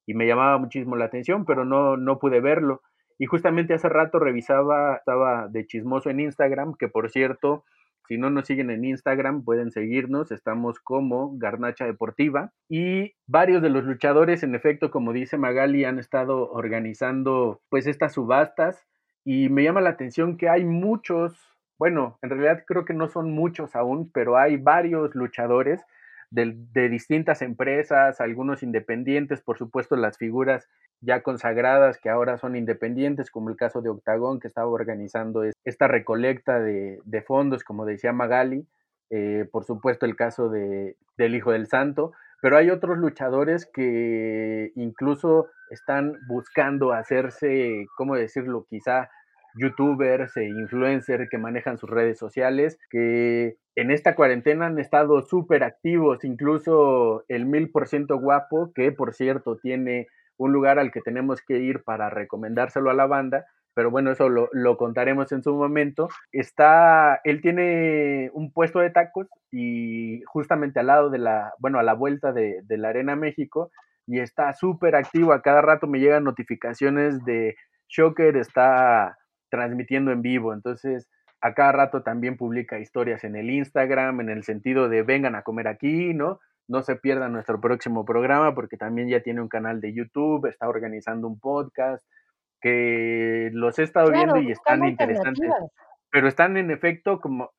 [0.09, 2.81] y me llamaba muchísimo la atención, pero no, no pude verlo.
[3.19, 7.65] Y justamente hace rato revisaba, estaba de chismoso en Instagram, que por cierto,
[8.09, 10.33] si no nos siguen en Instagram, pueden seguirnos.
[10.33, 12.53] Estamos como Garnacha Deportiva.
[12.67, 18.15] Y varios de los luchadores, en efecto, como dice Magali, han estado organizando pues estas
[18.15, 18.87] subastas.
[19.25, 21.39] Y me llama la atención que hay muchos,
[21.79, 25.83] bueno, en realidad creo que no son muchos aún, pero hay varios luchadores
[26.31, 30.69] de, de, distintas empresas, algunos independientes, por supuesto las figuras
[31.01, 35.89] ya consagradas que ahora son independientes, como el caso de Octagón, que estaba organizando esta
[35.89, 38.67] recolecta de, de fondos, como decía Magali,
[39.11, 42.13] eh, por supuesto el caso de, del Hijo del Santo,
[42.43, 48.67] pero hay otros luchadores que incluso están buscando hacerse, ¿cómo decirlo?
[48.69, 49.11] Quizá
[49.59, 55.65] youtubers e influencers que manejan sus redes sociales, que en esta cuarentena han estado súper
[55.65, 61.01] activos, incluso el mil por ciento guapo, que por cierto tiene un lugar al que
[61.01, 65.43] tenemos que ir para recomendárselo a la banda, pero bueno, eso lo, lo, contaremos en
[65.43, 66.09] su momento.
[66.33, 71.85] Está, él tiene un puesto de tacos y justamente al lado de la, bueno, a
[71.85, 73.71] la vuelta de, de la Arena México
[74.07, 75.33] y está súper activo.
[75.33, 77.55] A cada rato me llegan notificaciones de
[77.89, 79.17] Shocker está
[79.51, 81.09] transmitiendo en vivo, entonces
[81.41, 85.43] a cada rato también publica historias en el Instagram, en el sentido de vengan a
[85.43, 86.41] comer aquí, ¿no?
[86.69, 90.69] no se pierdan nuestro próximo programa porque también ya tiene un canal de YouTube, está
[90.69, 92.07] organizando un podcast,
[92.61, 95.51] que los he estado viendo y están interesantes.
[96.11, 97.51] Pero están en efecto como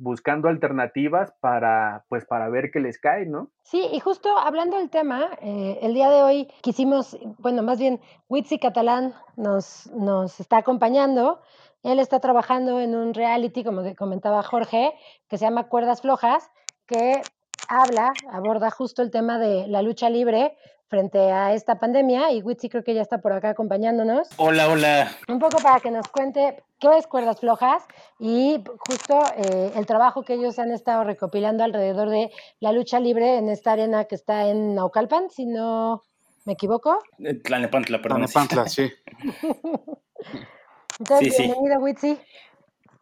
[0.00, 3.50] buscando alternativas para pues para ver qué les cae, ¿no?
[3.62, 8.00] Sí, y justo hablando del tema, eh, el día de hoy quisimos, bueno, más bien
[8.28, 11.40] Witsi Catalán nos, nos está acompañando.
[11.82, 14.94] Él está trabajando en un reality, como comentaba Jorge,
[15.28, 16.50] que se llama Cuerdas Flojas,
[16.86, 17.22] que
[17.68, 20.56] habla, aborda justo el tema de la lucha libre
[20.88, 24.28] frente a esta pandemia y Witsi creo que ya está por acá acompañándonos.
[24.38, 25.10] Hola, hola.
[25.28, 27.84] Un poco para que nos cuente qué es Cuerdas Flojas
[28.18, 33.36] y justo eh, el trabajo que ellos han estado recopilando alrededor de la lucha libre
[33.36, 36.02] en esta arena que está en Naucalpan, si no
[36.44, 36.98] me equivoco.
[37.18, 38.26] Eh, Tlalnepantla, perdón.
[38.26, 38.90] Tlalnepantla, sí.
[40.98, 41.82] Entonces, sí, bienvenido, sí.
[41.82, 42.18] Witsi.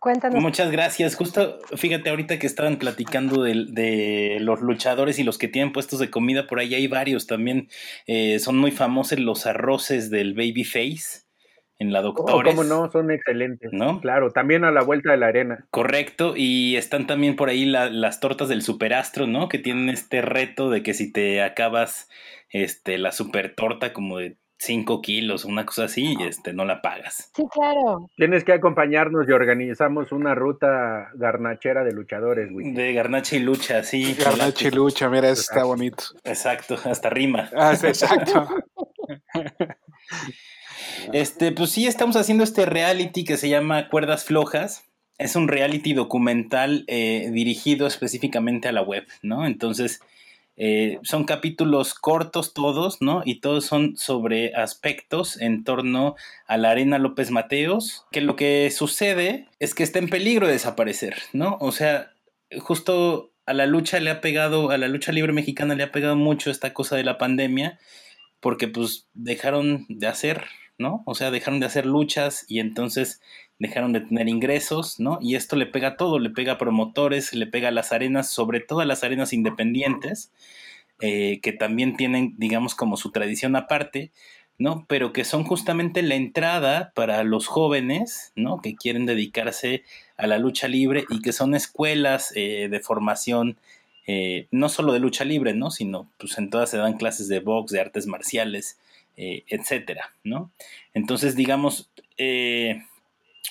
[0.06, 0.40] Cuéntanos.
[0.40, 1.16] Muchas gracias.
[1.16, 6.10] Justo, fíjate, ahorita que estaban platicando de, los luchadores y los que tienen puestos de
[6.10, 7.66] comida, por ahí hay varios también.
[8.06, 11.24] Eh, son muy famosos los arroces del Babyface
[11.80, 12.48] en la doctora.
[12.48, 12.88] ¿Cómo no?
[12.92, 13.72] Son excelentes.
[13.72, 14.00] ¿No?
[14.00, 15.66] Claro, también a la vuelta de la arena.
[15.72, 19.48] Correcto, y están también por ahí las tortas del superastro, ¿no?
[19.48, 22.08] Que tienen este reto de que si te acabas
[22.50, 26.80] este, la super torta como de 5 kilos, una cosa así, y este, no la
[26.80, 27.30] pagas.
[27.34, 28.10] Sí, claro.
[28.16, 32.72] Tienes que acompañarnos y organizamos una ruta garnachera de luchadores, güey.
[32.72, 34.14] De garnacha y lucha, sí.
[34.14, 36.04] Garnacha y lucha, mira, eso está bonito.
[36.24, 37.50] Exacto, hasta rima.
[37.54, 38.48] Ah, exacto.
[41.12, 44.84] este, pues sí, estamos haciendo este reality que se llama Cuerdas Flojas.
[45.18, 49.46] Es un reality documental eh, dirigido específicamente a la web, ¿no?
[49.46, 50.00] Entonces,
[50.56, 53.22] eh, son capítulos cortos todos, ¿no?
[53.24, 56.16] Y todos son sobre aspectos en torno
[56.46, 60.54] a la Arena López Mateos, que lo que sucede es que está en peligro de
[60.54, 61.58] desaparecer, ¿no?
[61.60, 62.12] O sea,
[62.58, 66.16] justo a la lucha le ha pegado, a la lucha libre mexicana le ha pegado
[66.16, 67.78] mucho esta cosa de la pandemia,
[68.40, 70.44] porque pues dejaron de hacer,
[70.78, 71.02] ¿no?
[71.06, 73.20] O sea, dejaron de hacer luchas y entonces
[73.58, 75.18] dejaron de tener ingresos, ¿no?
[75.20, 78.30] Y esto le pega a todo, le pega a promotores, le pega a las arenas,
[78.30, 80.32] sobre todo a las arenas independientes,
[81.00, 84.12] eh, que también tienen, digamos, como su tradición aparte,
[84.58, 84.84] ¿no?
[84.88, 88.60] Pero que son justamente la entrada para los jóvenes, ¿no?
[88.60, 89.84] Que quieren dedicarse
[90.16, 93.58] a la lucha libre y que son escuelas eh, de formación,
[94.06, 95.70] eh, no solo de lucha libre, ¿no?
[95.70, 98.78] Sino, pues en todas se dan clases de box, de artes marciales,
[99.16, 100.50] etcétera, ¿no?
[100.92, 101.90] Entonces, digamos,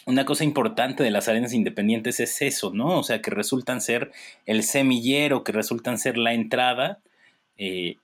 [0.05, 2.99] una cosa importante de las arenas independientes es eso, ¿no?
[2.99, 4.11] O sea, que resultan ser
[4.45, 6.99] el semillero, que resultan ser la entrada
[7.57, 7.97] eh,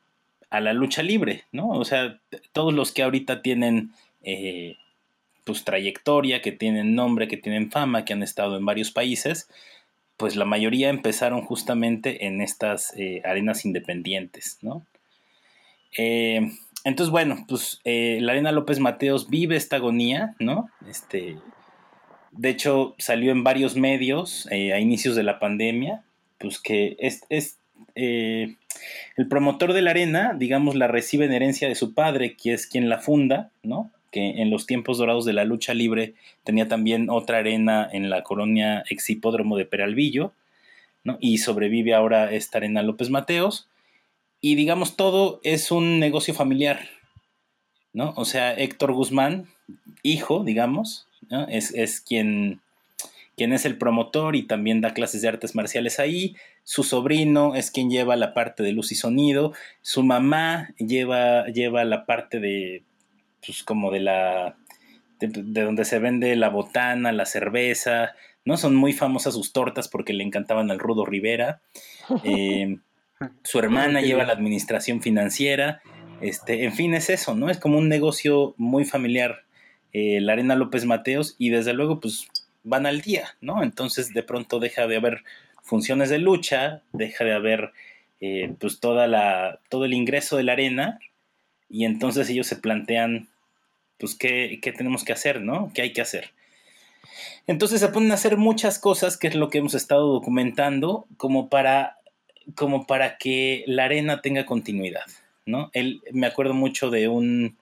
[0.49, 1.69] a la lucha libre, ¿no?
[1.69, 2.19] O sea,
[2.53, 3.91] todos los que ahorita tienen,
[4.23, 4.77] eh,
[5.43, 9.47] pues trayectoria, que tienen nombre, que tienen fama, que han estado en varios países,
[10.17, 14.85] pues la mayoría empezaron justamente en estas eh, arenas independientes, ¿no?
[15.97, 16.51] Eh,
[16.83, 20.69] entonces, bueno, pues eh, la Arena López Mateos vive esta agonía, ¿no?
[20.89, 21.37] Este,
[22.31, 26.03] de hecho, salió en varios medios a inicios de la pandemia,
[26.37, 27.57] pues que es, es
[27.95, 32.67] el promotor de la arena, digamos, la recibe en herencia de su padre, que es
[32.67, 33.91] quien la funda, ¿no?
[34.11, 36.13] que en los tiempos dorados de la lucha libre
[36.43, 40.33] tenía también otra arena en la colonia Exhipódromo de Peralvillo,
[41.03, 41.17] ¿no?
[41.19, 43.67] y sobrevive ahora esta arena López Mateos.
[44.41, 46.89] Y digamos, todo es un negocio familiar,
[47.93, 48.13] ¿no?
[48.17, 49.47] O sea, Héctor Guzmán,
[50.01, 51.07] hijo, digamos,
[51.47, 52.59] es, es quien,
[53.37, 56.35] quien es el promotor y también da clases de artes marciales ahí.
[56.63, 59.53] Su sobrino es quien lleva la parte de luz y sonido.
[59.81, 62.83] Su mamá lleva, lleva la parte de
[63.45, 64.57] pues como de la,
[65.19, 68.57] de, donde se vende la botana, la cerveza, ¿no?
[68.57, 71.61] Son muy famosas sus tortas porque le encantaban al Rudo Rivera.
[72.25, 72.77] Eh,
[73.43, 75.81] su hermana lleva la administración financiera.
[76.21, 77.49] Este, en fin, es eso, ¿no?
[77.49, 79.43] Es como un negocio muy familiar,
[79.93, 82.27] eh, la Arena López Mateos, y desde luego, pues
[82.63, 83.63] van al día, ¿no?
[83.63, 85.23] Entonces de pronto deja de haber
[85.63, 87.71] funciones de lucha, deja de haber
[88.19, 90.99] eh, pues toda la, todo el ingreso de la arena,
[91.69, 93.29] y entonces ellos se plantean
[94.01, 95.71] pues, ¿qué, tenemos que hacer, ¿no?
[95.73, 96.31] ¿Qué hay que hacer?
[97.45, 101.49] Entonces se ponen a hacer muchas cosas, que es lo que hemos estado documentando, como
[101.49, 101.97] para,
[102.55, 105.05] como para que la arena tenga continuidad,
[105.45, 105.69] ¿no?
[105.73, 107.57] Él, me acuerdo mucho de un,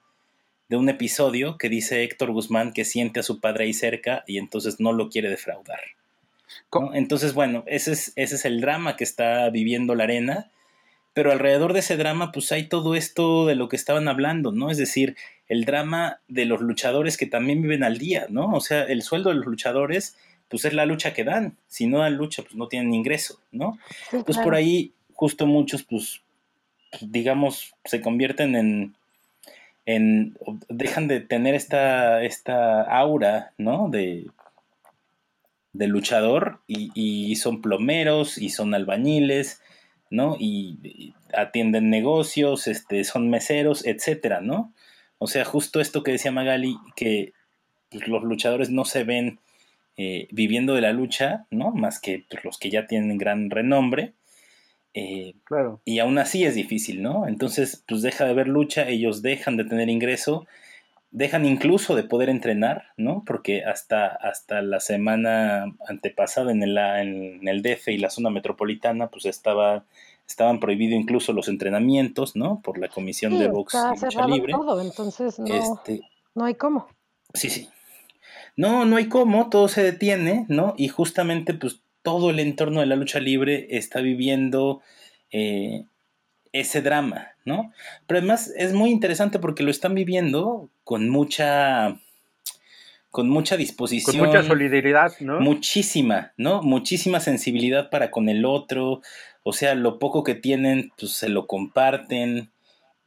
[0.68, 4.38] de un episodio que dice Héctor Guzmán que siente a su padre ahí cerca y
[4.38, 5.80] entonces no lo quiere defraudar.
[6.94, 10.50] Entonces, bueno, ese es, ese es el drama que está viviendo la arena,
[11.12, 14.70] pero alrededor de ese drama, pues hay todo esto de lo que estaban hablando, ¿no?
[14.70, 15.16] Es decir,
[15.48, 18.52] el drama de los luchadores que también viven al día, ¿no?
[18.52, 20.16] O sea, el sueldo de los luchadores,
[20.50, 21.56] pues es la lucha que dan.
[21.68, 23.78] Si no dan lucha, pues no tienen ingreso, ¿no?
[24.10, 26.22] pues por ahí, justo muchos, pues,
[27.00, 28.94] digamos, se convierten en,
[29.86, 30.36] en,
[30.68, 33.88] dejan de tener esta, esta aura, ¿no?
[33.88, 34.26] De,
[35.72, 39.62] de luchador y, y, son plomeros y son albañiles,
[40.10, 40.36] ¿no?
[40.38, 44.72] Y, y, atienden negocios, este, son meseros, etcétera, ¿no?
[45.18, 47.34] O sea, justo esto que decía Magali, que
[47.90, 49.38] pues, los luchadores no se ven
[50.02, 51.72] eh, viviendo de la lucha, ¿no?
[51.72, 54.14] Más que pues, los que ya tienen gran renombre.
[54.94, 55.82] Eh, claro.
[55.84, 57.28] Y aún así es difícil, ¿no?
[57.28, 60.46] Entonces, pues deja de haber lucha, ellos dejan de tener ingreso,
[61.10, 63.24] dejan incluso de poder entrenar, ¿no?
[63.26, 69.08] Porque hasta, hasta la semana antepasada en el, en el DF y la zona metropolitana,
[69.08, 69.84] pues estaba
[70.26, 72.62] estaban prohibidos incluso los entrenamientos, ¿no?
[72.62, 74.54] Por la Comisión de Box y Lucha Libre.
[74.54, 76.00] Todo, entonces no, este,
[76.34, 76.86] no hay cómo.
[77.34, 77.68] Sí, sí.
[78.56, 80.74] No, no hay cómo, todo se detiene, ¿no?
[80.76, 84.80] Y justamente, pues, todo el entorno de la lucha libre está viviendo
[85.30, 85.84] eh,
[86.52, 87.72] ese drama, ¿no?
[88.06, 91.98] Pero además es muy interesante porque lo están viviendo con mucha
[93.10, 94.16] con mucha disposición.
[94.18, 95.40] Con mucha solidaridad, ¿no?
[95.40, 96.62] Muchísima, ¿no?
[96.62, 99.02] Muchísima sensibilidad para con el otro,
[99.42, 102.50] o sea, lo poco que tienen, pues se lo comparten,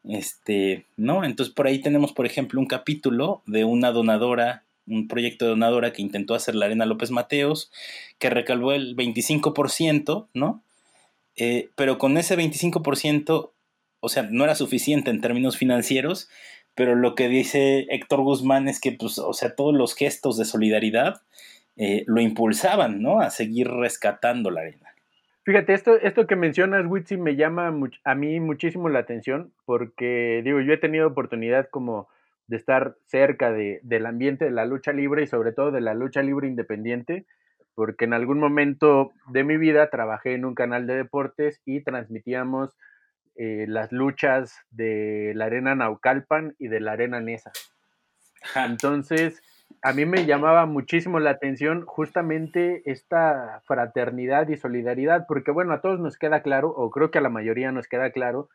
[0.04, 1.24] este, ¿no?
[1.24, 5.94] Entonces por ahí tenemos, por ejemplo, un capítulo de una donadora, un proyecto de donadora
[5.94, 7.72] que intentó hacer la Arena López Mateos,
[8.20, 10.64] que recalvó el 25%, ¿no?
[11.36, 13.52] Eh, pero con ese 25%,
[14.00, 16.30] o sea, no era suficiente en términos financieros,
[16.76, 20.46] pero lo que dice Héctor Guzmán es que, pues, o sea, todos los gestos de
[20.46, 21.22] solidaridad
[21.76, 23.20] eh, lo impulsaban, ¿no?
[23.20, 24.94] A seguir rescatando la arena.
[25.44, 27.74] Fíjate, esto, esto que mencionas, Witsi, me llama
[28.06, 32.08] a mí muchísimo la atención porque, digo, yo he tenido oportunidad como
[32.48, 35.94] de estar cerca de, del ambiente de la lucha libre y sobre todo de la
[35.94, 37.26] lucha libre independiente,
[37.76, 42.78] porque en algún momento de mi vida trabajé en un canal de deportes y transmitíamos
[43.36, 47.52] eh, las luchas de la arena Naucalpan y de la arena Nesa.
[48.56, 49.42] Entonces,
[49.82, 55.82] a mí me llamaba muchísimo la atención justamente esta fraternidad y solidaridad, porque bueno, a
[55.82, 58.50] todos nos queda claro, o creo que a la mayoría nos queda claro,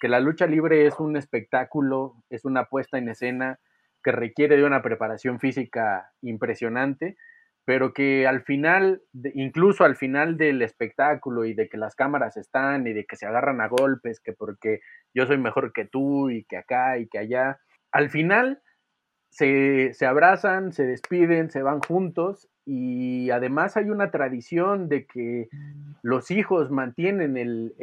[0.00, 3.58] que la lucha libre es un espectáculo, es una puesta en escena
[4.02, 7.16] que requiere de una preparación física impresionante,
[7.64, 9.02] pero que al final,
[9.34, 13.26] incluso al final del espectáculo y de que las cámaras están y de que se
[13.26, 14.80] agarran a golpes, que porque
[15.12, 17.58] yo soy mejor que tú y que acá y que allá,
[17.90, 18.62] al final
[19.30, 25.48] se, abrazan, se despiden, se van juntos y además hay una tradición de que
[26.02, 27.74] los hijos mantienen el,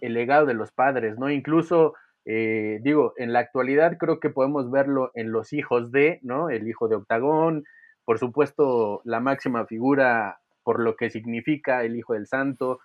[0.00, 1.30] legado de los padres, ¿no?
[1.30, 1.94] Incluso
[2.30, 6.50] Eh, digo, en la actualidad creo que podemos verlo en los hijos de, ¿no?
[6.50, 7.64] El hijo de Octagón,
[8.04, 12.80] por supuesto, la máxima figura por lo que significa el hijo del santo,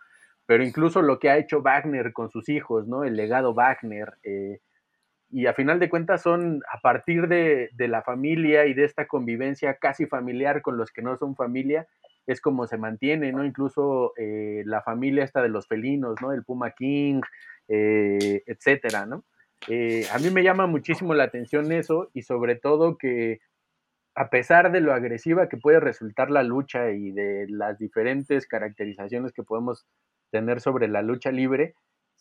[0.46, 3.04] pero incluso lo que ha hecho Wagner con sus hijos, ¿no?
[3.04, 4.14] El legado Wagner.
[4.24, 4.60] Eh,
[5.34, 9.08] y a final de cuentas son a partir de, de, la familia y de esta
[9.08, 11.88] convivencia casi familiar con los que no son familia,
[12.28, 13.44] es como se mantiene, ¿no?
[13.44, 16.32] Incluso eh, la familia esta de los felinos, ¿no?
[16.32, 17.22] El Puma King,
[17.68, 19.26] eh, etcétera, ¿no?
[19.70, 23.40] Eh, a mí me llama muchísimo la atención eso y sobre todo que
[24.16, 29.32] a pesar de lo agresiva que puede resultar la lucha y de las diferentes caracterizaciones
[29.34, 29.88] que podemos
[30.32, 31.74] tener sobre la lucha libre,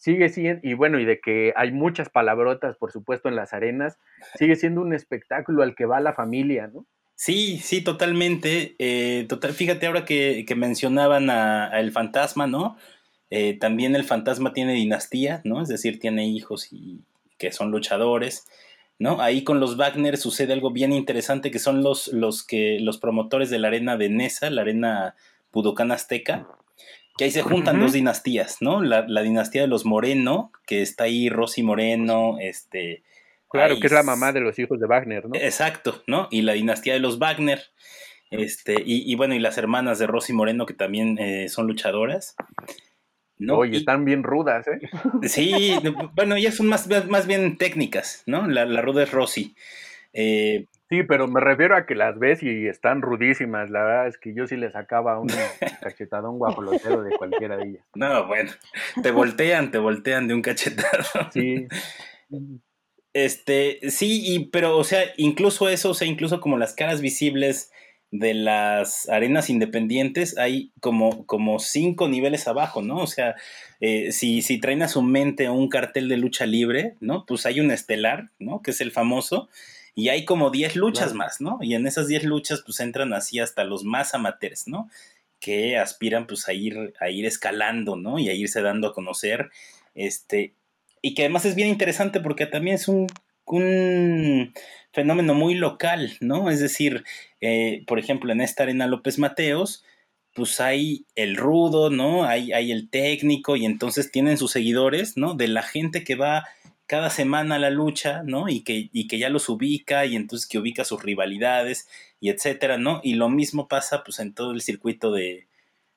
[0.02, 3.98] sigue siendo, y bueno, y de que hay muchas palabrotas, por supuesto, en las arenas,
[4.36, 6.84] sigue siendo un espectáculo al que va la familia, ¿no?
[7.14, 8.74] Sí, sí, totalmente.
[8.80, 12.76] Eh, total, fíjate ahora que, mencionaban a, El Fantasma, ¿no?
[13.30, 15.62] Eh, también el fantasma tiene dinastía, ¿no?
[15.62, 16.98] Es decir, tiene hijos y
[17.38, 18.48] que son luchadores,
[18.98, 19.20] ¿no?
[19.20, 23.50] Ahí con los Wagner sucede algo bien interesante, que son los, los, que, los promotores
[23.50, 25.14] de la arena de Nesa, la arena
[25.52, 26.48] Budokan Azteca,
[27.16, 28.82] que ahí se juntan dos dinastías, ¿no?
[28.82, 33.02] La, la, dinastía de los Moreno, que está ahí Rosy Moreno, este,
[33.52, 35.34] Claro, que es la mamá de los hijos de Wagner, ¿no?
[35.34, 36.26] Exacto, ¿no?
[36.30, 37.60] Y la dinastía de los Wagner.
[38.30, 42.34] Este, y, bueno, y las hermanas de Rosy Moreno, que también eh, son luchadoras.
[43.36, 43.58] ¿no?
[43.58, 44.80] Oye, están bien rudas, ¿eh?
[45.28, 45.74] Sí,
[46.14, 48.48] bueno, ellas son más, más bien técnicas, ¿no?
[48.48, 49.54] La, ruda es Rosy.
[50.14, 53.70] Eh, sí, pero me refiero a que las ves y están rudísimas.
[53.70, 55.28] La verdad es que yo sí les sacaba un
[55.80, 57.84] cachetadón guapolotero de cualquiera de ellas.
[57.94, 58.50] No, bueno,
[59.02, 61.30] te voltean, te voltean de un cachetado.
[61.32, 61.66] Sí.
[63.14, 67.72] Este, sí, y, pero, o sea, incluso eso, o sea, incluso como las caras visibles
[68.10, 72.96] de las arenas independientes, hay como, como cinco niveles abajo, ¿no?
[72.96, 73.34] O sea,
[73.80, 77.24] eh, si, si traen a su mente un cartel de lucha libre, ¿no?
[77.24, 78.60] Pues hay un estelar, ¿no?
[78.60, 79.48] Que es el famoso,
[79.94, 81.58] y hay como diez luchas más, ¿no?
[81.60, 84.88] Y en esas diez luchas, pues entran así hasta los más amateurs, ¿no?
[85.38, 88.18] Que aspiran, pues, a ir, a ir escalando, ¿no?
[88.18, 89.50] Y a irse dando a conocer,
[89.94, 90.54] este,
[91.02, 93.08] y que además es bien interesante porque también es un,
[94.92, 96.48] fenómeno muy local, ¿no?
[96.48, 97.04] Es decir,
[97.40, 99.84] eh, por ejemplo, en esta arena López Mateos,
[100.34, 102.24] pues hay el rudo, ¿no?
[102.24, 105.34] Hay, hay el técnico y entonces tienen sus seguidores, ¿no?
[105.34, 106.44] De la gente que va
[106.92, 108.50] cada semana la lucha, ¿no?
[108.50, 111.88] Y que, y que ya los ubica y entonces que ubica sus rivalidades
[112.20, 113.00] y etcétera, ¿no?
[113.02, 115.46] Y lo mismo pasa pues en todo el circuito de,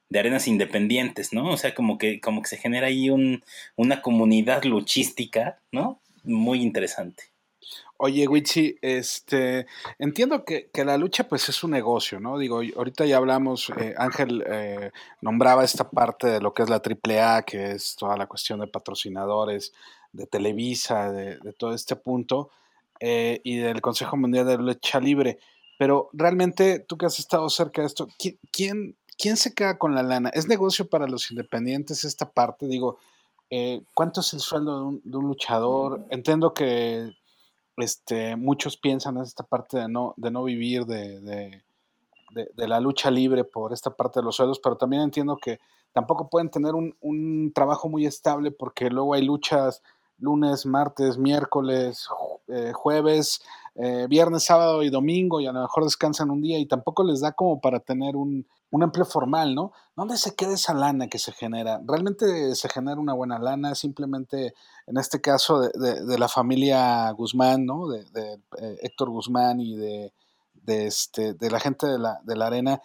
[0.08, 1.50] de arenas independientes, ¿no?
[1.50, 3.44] O sea, como que, como que se genera ahí un,
[3.76, 6.00] una comunidad luchística, ¿no?
[6.24, 7.24] Muy interesante.
[7.98, 9.68] Oye, Wichi, este,
[10.00, 12.38] entiendo que, la lucha pues es un negocio, ¿no?
[12.38, 16.82] Digo, ahorita ya hablamos, eh, Ángel eh, nombraba esta parte de lo que es la
[16.82, 19.74] AAA, que es toda la cuestión de patrocinadores,
[20.16, 22.50] de Televisa, de, todo este punto,
[23.00, 25.40] eh, y del Consejo Mundial de Lucha Libre.
[25.78, 28.08] Pero realmente, tú que has estado cerca de esto,
[28.52, 30.30] ¿quién, ¿quién se queda con la lana?
[30.30, 32.68] ¿Es negocio para los independientes esta parte?
[32.68, 32.98] Digo,
[33.50, 36.06] eh, ¿cuánto es el sueldo de un, luchador?
[36.10, 37.12] Entiendo que
[37.78, 43.12] este, muchos piensan en esta parte de no, de no vivir de, de, la lucha
[43.12, 45.60] libre por esta parte de los sueldos, pero también entiendo que
[45.94, 49.84] tampoco pueden tener un, un trabajo muy estable porque luego hay luchas
[50.18, 52.08] lunes, martes, miércoles,
[52.48, 53.42] eh, jueves,
[53.76, 57.20] eh, viernes, sábado y domingo y a lo mejor descansan un día y tampoco les
[57.20, 59.72] da como para tener un, un empleo formal, ¿no?
[59.96, 61.82] ¿Dónde se queda esa lana que se genera?
[61.86, 63.76] ¿Realmente se genera una buena lana?
[63.76, 64.54] Simplemente,
[64.88, 67.88] en este caso, de, la familia Guzmán, ¿no?
[67.88, 68.02] De,
[68.60, 70.14] eh, Héctor Guzmán y de,
[70.66, 72.82] este, de la gente de la, de la arena,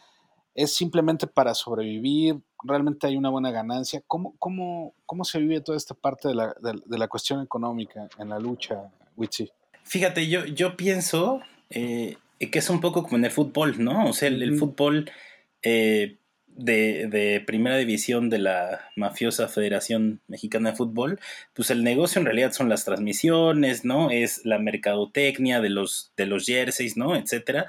[0.55, 2.41] ¿es simplemente para sobrevivir?
[2.63, 4.03] ¿Realmente hay una buena ganancia?
[4.07, 8.29] ¿Cómo, cómo, cómo se vive toda esta parte de la, de, la cuestión económica en
[8.29, 9.51] la lucha, Wichi?
[9.85, 11.41] Fíjate, yo, yo pienso
[11.71, 14.09] eh, que es un poco como en el fútbol, ¿no?
[14.09, 15.11] O sea, el fútbol
[15.63, 16.19] eh,
[16.65, 21.19] de, primera división de la mafiosa Federación Mexicana de Fútbol,
[21.55, 24.11] pues el negocio en realidad son las transmisiones, ¿no?
[24.11, 27.17] Es la mercadotecnia de los, de los jerseys, ¿no?
[27.17, 27.67] Etcétera.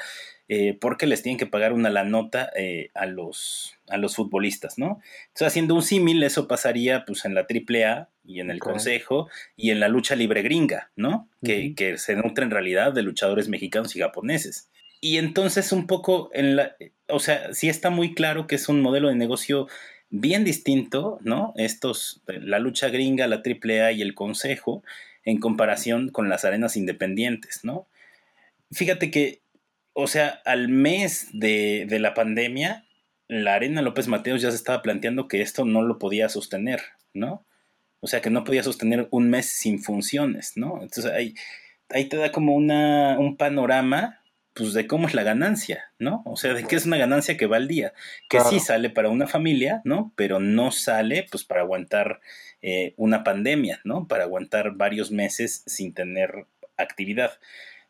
[0.54, 4.78] Eh, porque les tienen que pagar una la nota eh, a, los, a los futbolistas,
[4.78, 4.99] ¿no?
[5.28, 9.70] Entonces, haciendo un símil, eso pasaría pues en la AAA y en el Consejo y
[9.72, 11.30] en la lucha libre gringa, ¿no?
[11.41, 14.70] que, que se nutre en realidad de luchadores mexicanos y japoneses.
[14.99, 16.76] Y entonces un poco en la,
[17.08, 19.70] o sea, sí está muy claro que es un modelo de negocio
[20.10, 21.54] bien distinto, ¿no?
[21.56, 24.84] Estos, la lucha gringa, la AAA y el Consejo,
[25.24, 27.88] en comparación con las arenas independientes, ¿no?
[28.70, 29.41] Fíjate que,
[29.94, 32.86] o sea, al mes de, de la pandemia,
[33.28, 36.82] la Arena López Mateos ya se estaba planteando que esto no lo podía sostener,
[37.14, 37.46] ¿no?
[38.02, 40.82] O sea, que no podía sostener un mes sin funciones, ¿no?
[40.82, 41.36] Entonces ahí,
[41.89, 44.22] ahí te da como una, un panorama
[44.54, 46.24] pues de cómo es la ganancia, ¿no?
[46.26, 47.94] O sea, de qué es una ganancia que va al día,
[48.30, 50.12] que sí sale para una familia, ¿no?
[50.16, 52.20] Pero no sale pues para aguantar
[52.62, 54.08] eh, una pandemia, ¿no?
[54.08, 57.39] Para aguantar varios meses sin tener actividad,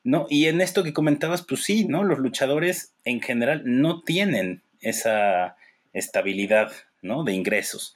[0.03, 0.25] ¿no?
[0.29, 2.03] Y en esto que comentabas, pues sí, ¿no?
[2.03, 5.55] Los luchadores en general no tienen esa
[5.93, 6.71] estabilidad,
[7.01, 7.23] ¿no?
[7.23, 7.95] De ingresos.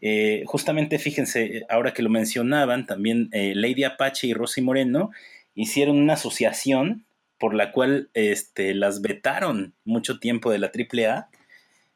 [0.00, 5.10] Eh, justamente, fíjense, ahora que lo mencionaban, también eh, Lady Apache y Rosy Moreno
[5.54, 7.04] hicieron una asociación
[7.38, 11.28] por la cual este, las vetaron mucho tiempo de la AAA.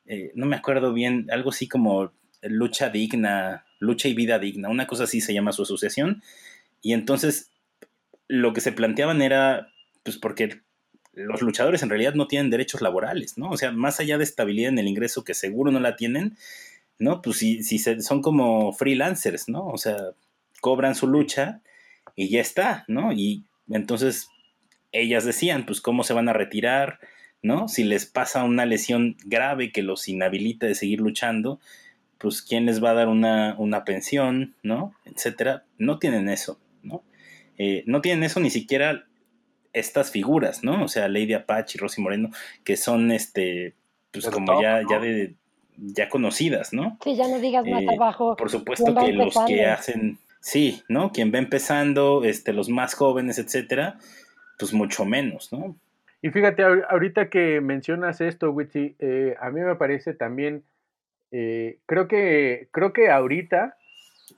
[0.07, 4.87] Eh, no me acuerdo bien, algo así como lucha digna, lucha y vida digna, una
[4.87, 6.23] cosa así se llama su asociación.
[6.83, 7.51] Y entonces
[8.29, 9.72] lo que se planteaban era,
[10.05, 10.61] pues porque
[11.14, 13.51] los luchadores en realidad no tienen derechos laborales, ¿no?
[13.51, 16.37] O sea, más allá de estabilidad en el ingreso, que seguro no la tienen,
[16.99, 17.22] ¿no?
[17.22, 19.66] Pues si, si son como freelancers, ¿no?
[19.66, 19.97] O sea,
[20.61, 21.61] cobran su lucha
[22.14, 23.12] y ya está, ¿no?
[23.12, 24.29] Y entonces
[24.93, 27.01] ellas decían, pues cómo se van a retirar,
[27.43, 27.68] ¿no?
[27.68, 31.61] Si les pasa una lesión grave que los inhabilita de seguir luchando,
[32.18, 34.95] pues quién les va a dar una, una pensión, ¿no?
[35.05, 35.64] Etcétera.
[35.79, 37.03] No tienen eso, ¿no?
[37.59, 39.05] Eh, no tienen eso ni siquiera
[39.73, 40.85] estas figuras, ¿no?
[40.85, 42.31] O sea, Lady Apache y Rosy Moreno,
[42.65, 43.75] que son este,
[44.13, 45.35] pues como ya, ya de
[45.79, 46.99] ya conocidas, ¿no?
[47.03, 48.37] Sí, ya no digas más eh, abajo.
[48.37, 51.13] Por supuesto que los que hacen, sí, ¿no?
[51.13, 53.99] Quien va empezando, este, los más jóvenes, etcétera,
[54.59, 55.77] pues mucho menos, ¿no?
[56.21, 60.65] Y fíjate, ahorita que mencionas esto, Witsi, eh, a mí me parece también,
[61.31, 63.77] eh, creo, que, creo que ahorita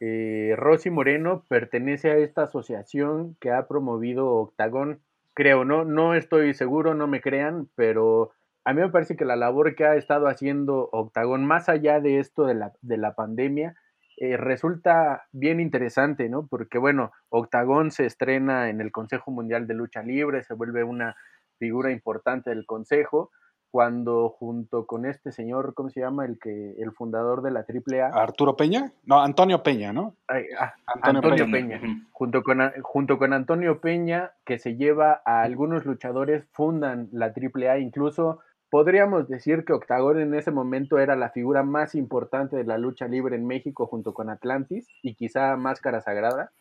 [0.00, 5.02] eh, Rosy Moreno pertenece a esta asociación que ha promovido Octagón,
[5.34, 5.84] creo, ¿no?
[5.84, 8.32] No estoy seguro, no me crean, pero
[8.64, 12.18] a mí me parece que la labor que ha estado haciendo Octagón, más allá de
[12.18, 13.74] esto de la, de la pandemia,
[14.16, 16.46] eh, resulta bien interesante, ¿no?
[16.46, 21.16] Porque, bueno, Octagón se estrena en el Consejo Mundial de Lucha Libre, se vuelve una
[21.58, 23.30] figura importante del Consejo,
[23.70, 26.24] cuando junto con este señor, ¿cómo se llama?
[26.24, 28.08] El que el fundador de la AAA.
[28.08, 28.92] Arturo Peña?
[29.04, 30.16] No, Antonio Peña, ¿no?
[30.28, 31.80] Ah, Antonio, Peña.
[32.12, 37.78] Junto, con, junto con Antonio Peña, que se lleva a algunos luchadores, fundan la AAA,
[37.78, 38.40] incluso
[38.70, 43.08] Podríamos decir que Octagon en ese momento era la figura más importante de la lucha
[43.08, 46.52] libre en México junto con Atlantis y quizá Máscara Sagrada.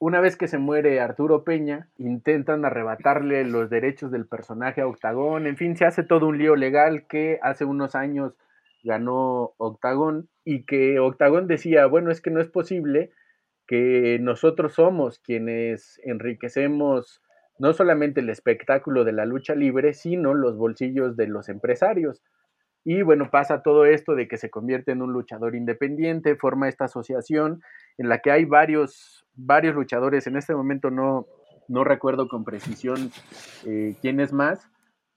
[0.00, 5.48] Una vez que se muere Arturo Peña, intentan arrebatarle los derechos del personaje a Octagón.
[5.48, 8.36] En fin, se hace todo un lío legal que hace unos años
[8.84, 13.10] ganó Octagón y que Octagón decía, bueno, es que no es posible
[13.66, 17.20] que nosotros somos quienes enriquecemos
[17.58, 22.22] no solamente el espectáculo de la lucha libre, sino los bolsillos de los empresarios.
[22.84, 26.84] Y bueno, pasa todo esto de que se convierte en un luchador independiente, forma esta
[26.84, 27.60] asociación
[27.98, 30.26] en la que hay varios, varios luchadores.
[30.26, 31.26] En este momento no,
[31.68, 33.10] no recuerdo con precisión
[33.64, 34.68] eh, quién es más,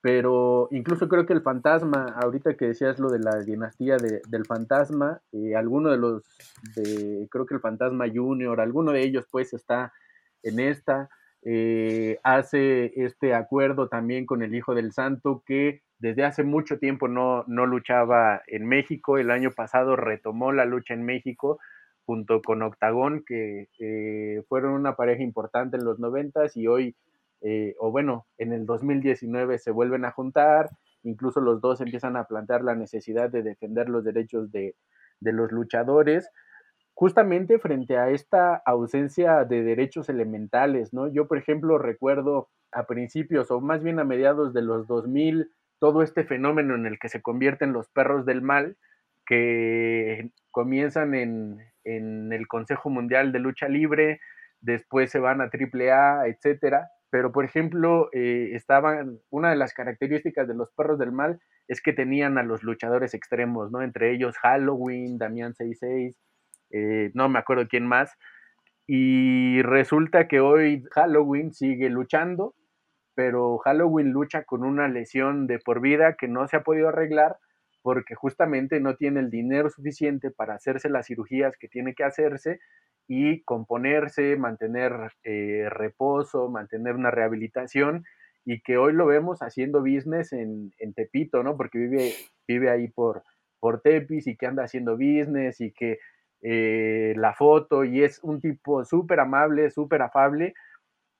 [0.01, 5.21] pero incluso creo que el fantasma, ahorita que decías lo de la dinastía del fantasma,
[5.31, 6.23] eh, alguno de los,
[6.75, 9.91] de, creo que el fantasma junior, alguno de ellos pues está
[10.43, 11.09] en esta.
[11.43, 17.07] Eh, hace este acuerdo también con el Hijo del Santo que desde hace mucho tiempo
[17.07, 19.17] no, no luchaba en México.
[19.17, 21.59] El año pasado retomó la lucha en México
[22.05, 26.95] junto con Octagón, que eh, fueron una pareja importante en los noventas y hoy,
[27.41, 30.69] eh, o bueno, en el 2019 se vuelven a juntar,
[31.03, 34.75] incluso los dos empiezan a plantear la necesidad de defender los derechos de,
[35.19, 36.29] de los luchadores
[36.93, 41.07] justamente frente a esta ausencia de derechos elementales, ¿no?
[41.07, 46.03] Yo, por ejemplo, recuerdo a principios o más bien a mediados de los 2000 todo
[46.03, 48.77] este fenómeno en el que se convierten los perros del mal,
[49.25, 54.19] que comienzan en, en el Consejo Mundial de Lucha Libre,
[54.59, 56.89] después se van a AAA, etcétera.
[57.09, 61.81] Pero, por ejemplo, eh, estaban, una de las características de los perros del mal es
[61.81, 63.81] que tenían a los luchadores extremos, ¿no?
[63.81, 66.17] Entre ellos Halloween, Damián 66,
[66.71, 68.17] eh, no me acuerdo quién más.
[68.87, 72.55] Y resulta que hoy Halloween sigue luchando,
[73.15, 77.37] pero Halloween lucha con una lesión de por vida que no se ha podido arreglar
[77.81, 82.59] porque justamente no tiene el dinero suficiente para hacerse las cirugías que tiene que hacerse
[83.07, 88.05] y componerse, mantener eh, reposo, mantener una rehabilitación
[88.45, 91.57] y que hoy lo vemos haciendo business en, en Tepito, ¿no?
[91.57, 92.13] Porque vive,
[92.47, 93.23] vive ahí por,
[93.59, 95.99] por Tepis y que anda haciendo business y que
[96.41, 100.55] eh, la foto y es un tipo súper amable, súper afable,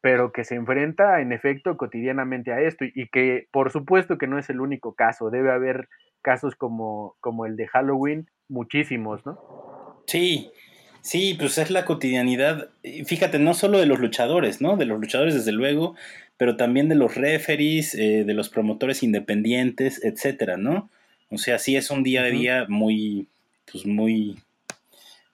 [0.01, 4.39] pero que se enfrenta en efecto cotidianamente a esto y, que por supuesto que no
[4.39, 5.87] es el único caso, debe haber
[6.21, 10.03] casos como, como el de Halloween, muchísimos, ¿no?
[10.07, 10.51] Sí,
[11.01, 12.69] Sí, pues es la cotidianidad,
[13.05, 14.77] fíjate, no solo de los luchadores, ¿no?
[14.77, 15.95] De los luchadores desde luego,
[16.37, 20.89] pero también de los referees, eh, de los promotores independientes, etcétera, ¿no?
[21.31, 23.27] O sea, sí es un día a día muy,
[23.71, 24.39] pues muy,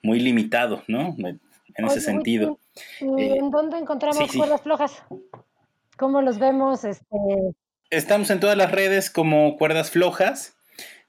[0.02, 1.16] muy limitado, ¿no?
[1.18, 2.60] En ese sentido.
[3.02, 5.04] ¿Y eh, ¿En dónde encontramos cuerdas flojas?
[5.98, 6.86] ¿Cómo los vemos?
[6.86, 7.06] Este...
[7.90, 10.57] Estamos en todas las redes como cuerdas flojas.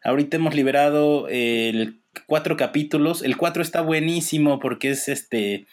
[0.05, 3.23] Ahorita hemos liberado el cuatro capítulos.
[3.23, 5.67] El cuatro está buenísimo porque es este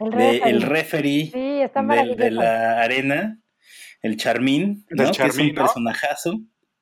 [0.00, 3.40] el referee, de, la arena
[4.02, 5.10] el Charmín, ¿no?
[5.10, 6.40] que es un personajazo.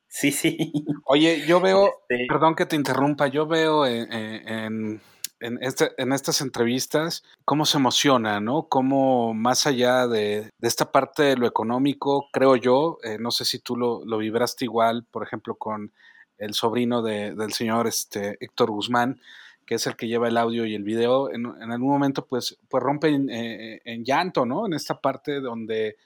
[0.08, 0.72] Sí, sí.
[1.04, 4.12] Oye, yo veo, este perdón que te interrumpa, yo veo en,
[5.40, 8.68] en, este, en, estas entrevistas cómo se emociona, ¿no?
[8.68, 13.58] Cómo más allá de, esta parte de lo económico, creo yo, eh, no sé si
[13.58, 15.92] tú lo, lo, vibraste igual, por ejemplo, con
[16.38, 19.20] el sobrino del señor este, Héctor Guzmán,
[19.64, 22.82] que es el que lleva el audio y el video, en, algún momento pues, pues
[22.82, 24.66] rompe en, eh, en, llanto, ¿no?
[24.66, 25.96] En esta parte donde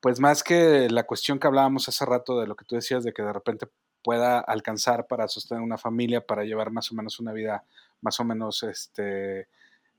[0.00, 3.12] pues más que la cuestión que hablábamos hace rato de lo que tú decías de
[3.12, 3.68] que de repente
[4.02, 7.64] pueda alcanzar para sostener una familia, para llevar más o menos una vida
[8.00, 9.48] más o menos, este,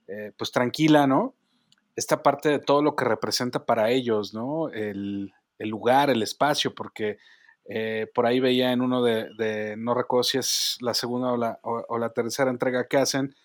[0.08, 1.34] eh, pues tranquila, ¿no?
[1.96, 4.70] Esta parte de todo lo que representa para ellos, ¿no?
[4.70, 7.18] El, lugar, el espacio, porque
[7.66, 11.60] eh, por ahí veía en uno de, no recuerdo si es la segunda o la,
[11.64, 13.36] o la tercera entrega que hacen,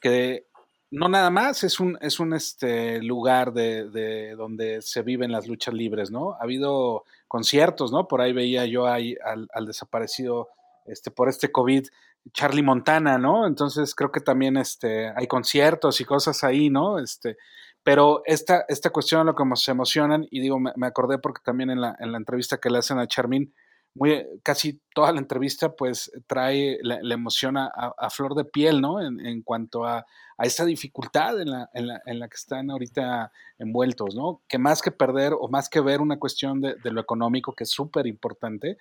[0.00, 0.46] que
[0.90, 5.72] no nada más, es un, es un este, lugar de, donde se viven las luchas
[5.72, 6.32] libres, ¿no?
[6.32, 8.08] Ha habido conciertos, ¿no?
[8.08, 10.48] Por ahí veía yo ahí al, desaparecido
[10.86, 11.86] este, por este COVID,
[12.32, 13.46] Charlie Montana, ¿no?
[13.46, 16.98] Entonces creo que también este, hay conciertos y cosas ahí, ¿no?
[16.98, 17.36] Este,
[17.82, 21.80] pero esta, esta cuestión lo que se emocionan, y digo, me, acordé porque también en
[21.80, 23.52] la, en la entrevista que le hacen a Charmin,
[23.94, 29.00] muy, casi toda la entrevista pues trae la, emoción a, flor de piel, ¿no?
[29.00, 30.06] En, cuanto a,
[30.38, 34.42] a, esa dificultad en la, en, la, en la, que están ahorita envueltos, ¿no?
[34.48, 37.70] Que más que perder o más que ver una cuestión de, lo económico, que es
[37.70, 38.78] súper importante,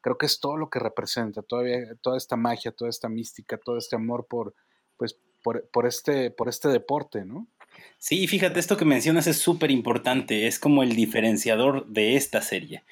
[0.00, 3.78] creo que es todo lo que representa, todavía, toda esta magia, toda esta mística, todo
[3.78, 4.54] este amor por,
[4.96, 7.46] pues, por, por este, por este deporte, ¿no?
[7.98, 12.82] Sí, fíjate, esto que mencionas es súper importante, es como el diferenciador de esta serie,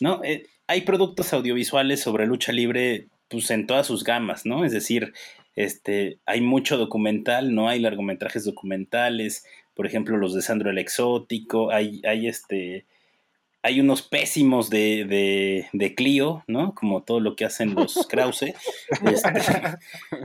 [0.00, 0.22] ¿no?
[0.24, 4.64] Eh, hay productos audiovisuales sobre lucha libre pues en todas sus gamas, ¿no?
[4.64, 5.12] Es decir,
[5.56, 7.68] este, hay mucho documental, ¿no?
[7.68, 12.86] Hay largometrajes documentales, por ejemplo, los de Sandro el Exótico, hay, hay este,
[13.64, 16.74] hay unos pésimos de, de, de, Clio, ¿no?
[16.74, 18.52] Como todo lo que hacen los Krause.
[19.06, 19.32] Este,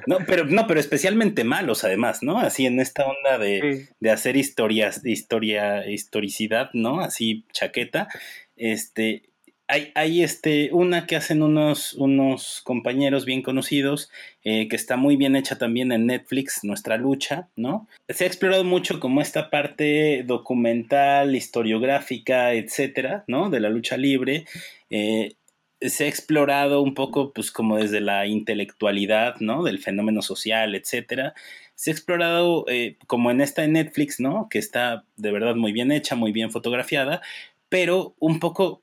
[0.08, 2.38] no, pero, no, pero especialmente malos, además, ¿no?
[2.38, 7.00] Así en esta onda de, de hacer historias, historia, historicidad, ¿no?
[7.00, 8.10] Así chaqueta.
[8.58, 9.29] Este,
[9.70, 14.10] hay, este, una que hacen unos, unos compañeros bien conocidos,
[14.44, 17.88] eh, que está muy bien hecha también en Netflix, Nuestra Lucha, ¿no?
[18.10, 23.52] Se ha explorado mucho como esta parte documental, historiográfica, etcétera, ¿no?
[23.52, 24.46] De la lucha libre.
[24.90, 25.36] Eh,
[25.82, 29.64] se ha explorado un poco, pues, como desde la intelectualidad, ¿no?
[29.64, 31.36] Del fenómeno social, etcétera.
[31.76, 34.48] Se ha explorado, eh, como en esta de Netflix, ¿no?
[34.50, 37.22] Que está de verdad muy bien hecha, muy bien fotografiada,
[37.70, 38.82] pero un poco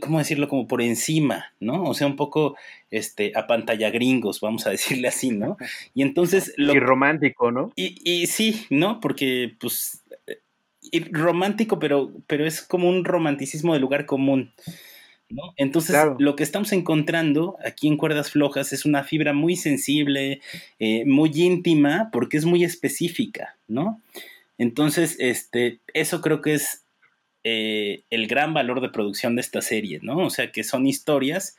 [0.00, 0.48] ¿cómo decirlo?
[0.48, 1.84] Como por encima, ¿no?
[1.84, 2.56] O sea, un poco
[2.90, 5.56] este, a pantalla gringos, vamos a decirle así, ¿no?
[5.94, 6.52] Y entonces...
[6.56, 7.72] Lo, y romántico, ¿no?
[7.76, 9.00] Y, y sí, ¿no?
[9.00, 10.02] Porque, pues,
[10.90, 14.52] y romántico, pero, pero es como un romanticismo de lugar común.
[15.28, 15.42] ¿no?
[15.56, 20.40] Entonces, lo que estamos encontrando aquí en Cuerdas Flojas es una fibra muy sensible,
[20.78, 24.00] eh, muy íntima, porque es muy específica, ¿no?
[24.58, 26.85] Entonces, este, eso creo que es
[27.48, 30.18] eh, el gran valor de producción de esta serie, ¿no?
[30.18, 31.56] O sea, que son historias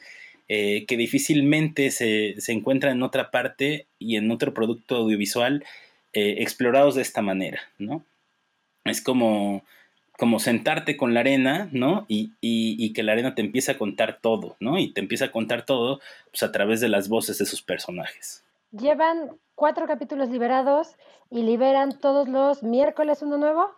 [0.49, 5.63] eh, que difícilmente se, encuentran en otra parte y en otro producto audiovisual
[6.11, 8.03] eh, explorados de esta manera, ¿no?
[8.83, 9.63] Es como,
[10.17, 12.05] como sentarte con la arena, ¿no?
[12.09, 14.77] Y, y, que la arena te empiece a contar todo, ¿no?
[14.79, 18.43] Y te empieza a contar todo pues, a través de las voces de sus personajes.
[18.71, 20.97] Llevan cuatro capítulos liberados
[21.29, 23.71] y liberan todos los miércoles uno nuevo.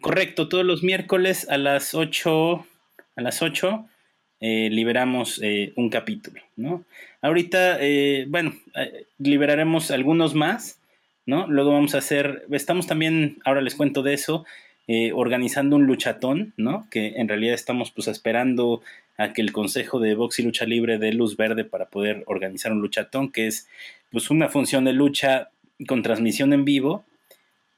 [0.00, 2.66] Correcto, todos los miércoles a las 8,
[3.16, 3.86] a las 8
[4.40, 6.84] eh, liberamos eh, un capítulo, ¿no?
[7.22, 8.52] Ahorita, eh, bueno,
[9.18, 10.78] liberaremos algunos más,
[11.24, 11.46] ¿no?
[11.46, 14.44] Luego vamos a hacer, estamos también, ahora les cuento de eso,
[15.14, 16.86] organizando un luchatón, ¿no?
[16.92, 18.82] Que en realidad estamos pues esperando
[19.16, 22.70] a que el Consejo de Box y Lucha Libre dé luz verde para poder organizar
[22.70, 23.68] un luchatón, que es
[24.12, 25.50] pues una función de lucha
[25.88, 27.04] con transmisión en vivo,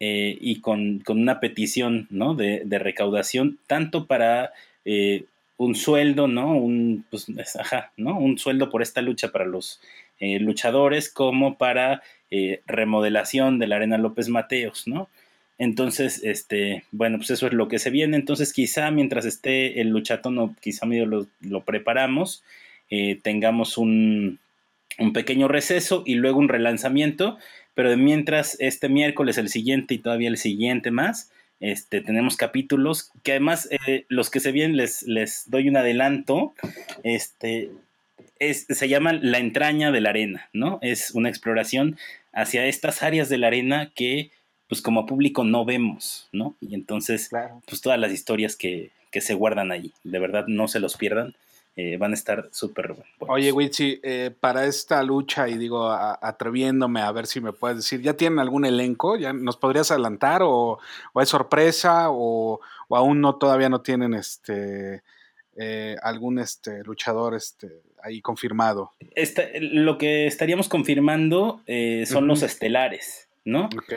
[0.01, 2.34] eh, y con, una petición ¿no?
[2.34, 4.53] de, recaudación, tanto para
[4.84, 5.24] eh,
[5.57, 6.57] un sueldo, ¿no?
[6.57, 7.26] Un, pues,
[7.59, 8.18] ajá, ¿no?
[8.18, 9.80] un sueldo por esta lucha para los
[10.20, 15.09] eh, luchadores, como para eh, remodelación de la Arena López Mateos, ¿no?
[15.59, 18.16] Entonces, este, bueno, pues eso es lo que se viene.
[18.16, 22.44] Entonces, quizá mientras esté el luchatón o quizá medio lo, preparamos,
[22.90, 24.38] eh, tengamos un,
[24.99, 27.38] un, pequeño receso y luego un relanzamiento.
[27.79, 33.12] Pero de mientras este miércoles, el siguiente y todavía el siguiente más, este, tenemos capítulos
[33.22, 36.55] que además eh, los que se vienen les, les doy un adelanto.
[37.05, 37.70] Este,
[38.41, 40.81] es, se llaman La entraña de la arena, ¿no?
[40.83, 41.97] Es una exploración
[42.33, 44.33] hacia estas áreas de la arena que
[44.66, 46.57] pues como público no vemos, ¿no?
[46.61, 47.31] Y entonces,
[47.68, 51.37] pues todas las historias que, que, se guardan ahí, de verdad no se los pierdan,
[51.81, 53.07] eh, van a estar súper buenos.
[53.20, 58.03] Oye, Wichi, eh, para esta lucha, y digo, atreviéndome a ver si me puedes decir,
[58.03, 59.16] ¿ya tienen algún elenco?
[59.16, 60.43] ¿Ya nos podrías adelantar?
[60.43, 60.81] ¿O,
[61.12, 62.11] o es sorpresa?
[62.11, 62.59] O,
[62.89, 65.05] o, aún no, todavía no tienen este
[65.57, 68.95] eh, algún este luchador este ahí confirmado?
[69.61, 71.62] lo que estaríamos confirmando
[72.07, 73.66] son los estelares, ¿no?
[73.66, 73.93] Ok.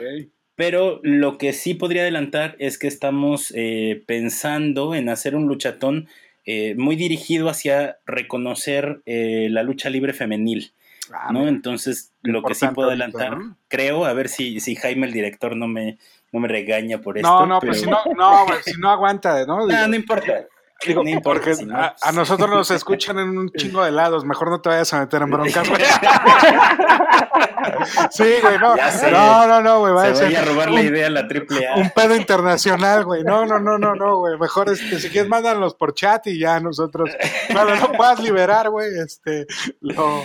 [0.54, 6.08] Pero lo que sí podría adelantar es que estamos eh, pensando en hacer un luchatón
[6.44, 10.72] eh, muy dirigido hacia reconocer eh, la lucha libre femenil.
[11.12, 11.48] Ah, ¿no?
[11.48, 13.36] Entonces, lo que sí puedo adelantar,
[13.68, 15.98] creo, a ver si, si Jaime, el director, no me,
[16.32, 17.28] no me regaña por esto.
[17.28, 19.66] No, no, pero, si no, no, si no aguanta, ¿no?
[19.66, 20.46] no, no importa.
[20.86, 21.54] Digo, porque
[22.02, 24.24] a, nosotros nos escuchan en un chingo de lados.
[24.24, 25.82] Mejor no te vayas a meter en broncas, güey.
[28.10, 28.74] sí, güey, no.
[29.10, 30.16] No, no, no, güey.
[30.16, 31.76] Se a, a robar la idea a la triple A.
[31.76, 33.22] Un pedo internacional, güey.
[33.22, 34.38] No, no, no, no, no, güey.
[34.38, 37.10] Mejor este, si quieres, mándanos por chat y ya nosotros.
[37.52, 39.46] Cuando no puedas liberar, güey, este,
[39.80, 40.24] lo,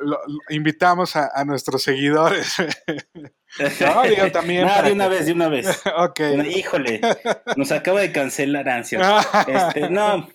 [0.00, 2.56] lo, invitamos a, a nuestros seguidores.
[3.58, 4.66] No, digo también.
[4.66, 5.82] No, de una vez, de una vez.
[5.96, 6.20] ok.
[6.54, 7.00] Híjole,
[7.56, 9.26] nos acaba de cancelar ansias.
[9.48, 10.28] Este, no,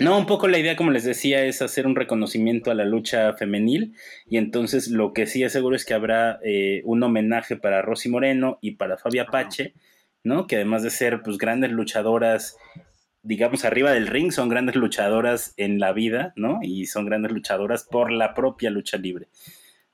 [0.00, 3.34] no, un poco la idea, como les decía, es hacer un reconocimiento a la lucha
[3.34, 3.94] femenil.
[4.26, 8.08] Y entonces lo que sí es seguro es que habrá eh, un homenaje para Rosy
[8.08, 9.74] Moreno y para Fabia Pache,
[10.24, 10.46] ¿no?
[10.46, 12.56] Que además de ser pues grandes luchadoras
[13.22, 16.60] digamos, arriba del ring, son grandes luchadoras en la vida, ¿no?
[16.62, 19.28] Y son grandes luchadoras por la propia lucha libre,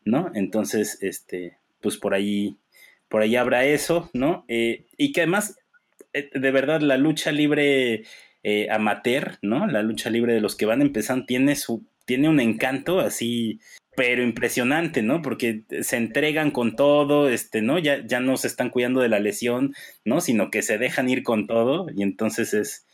[0.05, 0.31] ¿no?
[0.35, 2.57] Entonces, este, pues por ahí,
[3.11, 4.47] por ahí habrá eso, ¿no?
[4.49, 5.59] Eh, y que además,
[6.15, 8.05] eh, de verdad, la lucha libre
[8.43, 9.67] eh, amateur, ¿no?
[9.67, 13.61] La lucha libre de los que van empezando tiene su, tiene un encanto así,
[13.95, 15.21] pero impresionante, ¿no?
[15.21, 17.79] Porque se entregan con todo, este, ¿no?
[17.79, 19.75] Ya, ya no se están cuidando de la lesión,
[20.07, 20.23] ¿no?
[20.23, 22.87] Sino que se dejan ir con todo y entonces es,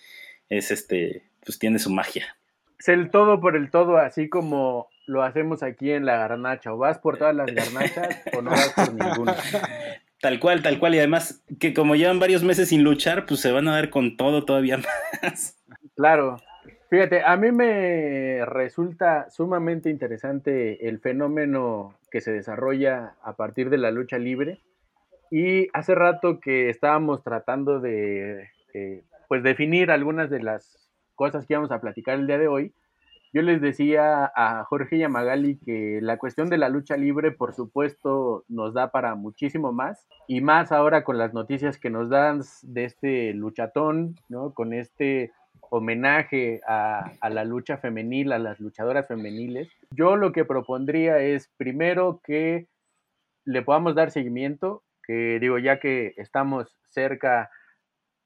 [0.48, 2.36] es este, pues tiene su magia.
[2.80, 6.72] Es el todo por el todo, así como lo hacemos aquí en la garnacha.
[6.72, 9.36] O vas por todas las garnachas o no vas por ninguna.
[10.20, 10.94] Tal cual, tal cual.
[10.94, 14.16] Y además que como llevan varios meses sin luchar, pues se van a dar con
[14.16, 14.78] todo todavía
[15.22, 15.56] más.
[15.96, 16.36] Claro.
[16.90, 23.78] Fíjate, a mí me resulta sumamente interesante el fenómeno que se desarrolla a partir de
[23.78, 24.60] la lucha libre.
[25.30, 31.54] Y hace rato que estábamos tratando de eh, pues definir algunas de las cosas que
[31.54, 32.74] íbamos a platicar el día de hoy.
[33.32, 37.30] Yo les decía a Jorge y a Magali que la cuestión de la lucha libre,
[37.30, 42.08] por supuesto, nos da para muchísimo más, y más ahora con las noticias que nos
[42.08, 44.52] dan de este luchatón, ¿no?
[44.52, 49.68] Con este homenaje a, la lucha femenil, a las luchadoras femeniles.
[49.92, 52.66] Yo lo que propondría es primero que
[53.44, 57.50] le podamos dar seguimiento, que digo, ya que estamos cerca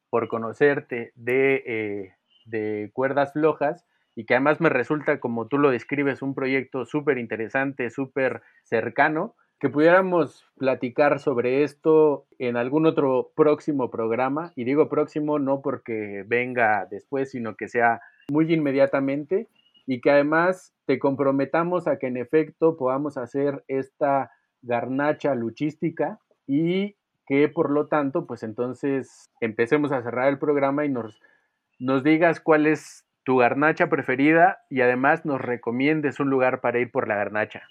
[0.09, 2.15] por conocerte de, eh,
[2.47, 3.85] de cuerdas flojas,
[4.17, 9.35] y que además me resulta, como tú lo describes, un proyecto súper interesante, súper cercano,
[9.59, 14.53] que pudiéramos platicar sobre esto en algún otro próximo programa.
[14.57, 18.01] Y digo próximo no porque venga después, sino que sea
[18.31, 19.49] muy inmediatamente
[19.87, 24.31] y que además te comprometamos a que en efecto podamos hacer esta
[24.63, 26.97] garnacha luchística y
[27.27, 31.21] que por lo tanto, pues entonces empecemos a cerrar el programa y nos,
[31.79, 36.91] nos digas cuál es tu garnacha preferida y además nos recomiendes un lugar para ir
[36.91, 37.63] por la garnacha.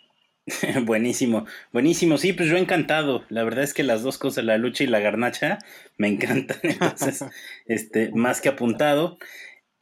[0.86, 2.18] buenísimo, buenísimo.
[2.18, 3.24] Sí, pues yo encantado.
[3.30, 5.60] La verdad es que las dos cosas, la lucha y la garnacha,
[5.98, 6.58] me encantan.
[6.64, 7.26] Entonces,
[7.66, 9.18] este, más que apuntado.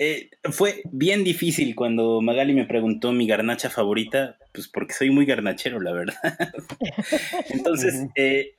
[0.04, 5.28] Eh, fue bien difícil cuando Magali me preguntó mi garnacha favorita, pues porque soy muy
[5.28, 6.16] garnachero, la verdad.
[7.50, 8.56] Entonces, eh,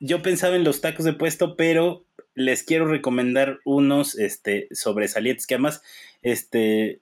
[0.00, 5.54] yo pensaba en los tacos de puesto, pero les quiero recomendar unos este, sobresalientes que
[5.54, 5.82] además,
[6.22, 7.00] este,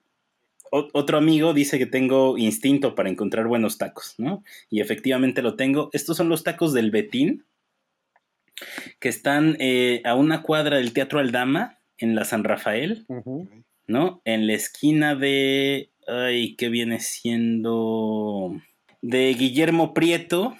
[0.71, 4.45] otro amigo dice que tengo instinto para encontrar buenos tacos, ¿no?
[4.69, 5.89] Y efectivamente lo tengo.
[5.93, 7.47] Estos son los tacos del Betín,
[8.99, 13.07] que están eh, a una cuadra del Teatro Aldama, en la San Rafael,
[13.87, 14.23] ¿no?
[14.25, 18.61] En la esquina de, ay, ¿qué viene siendo?
[19.03, 20.57] De Guillermo Prieto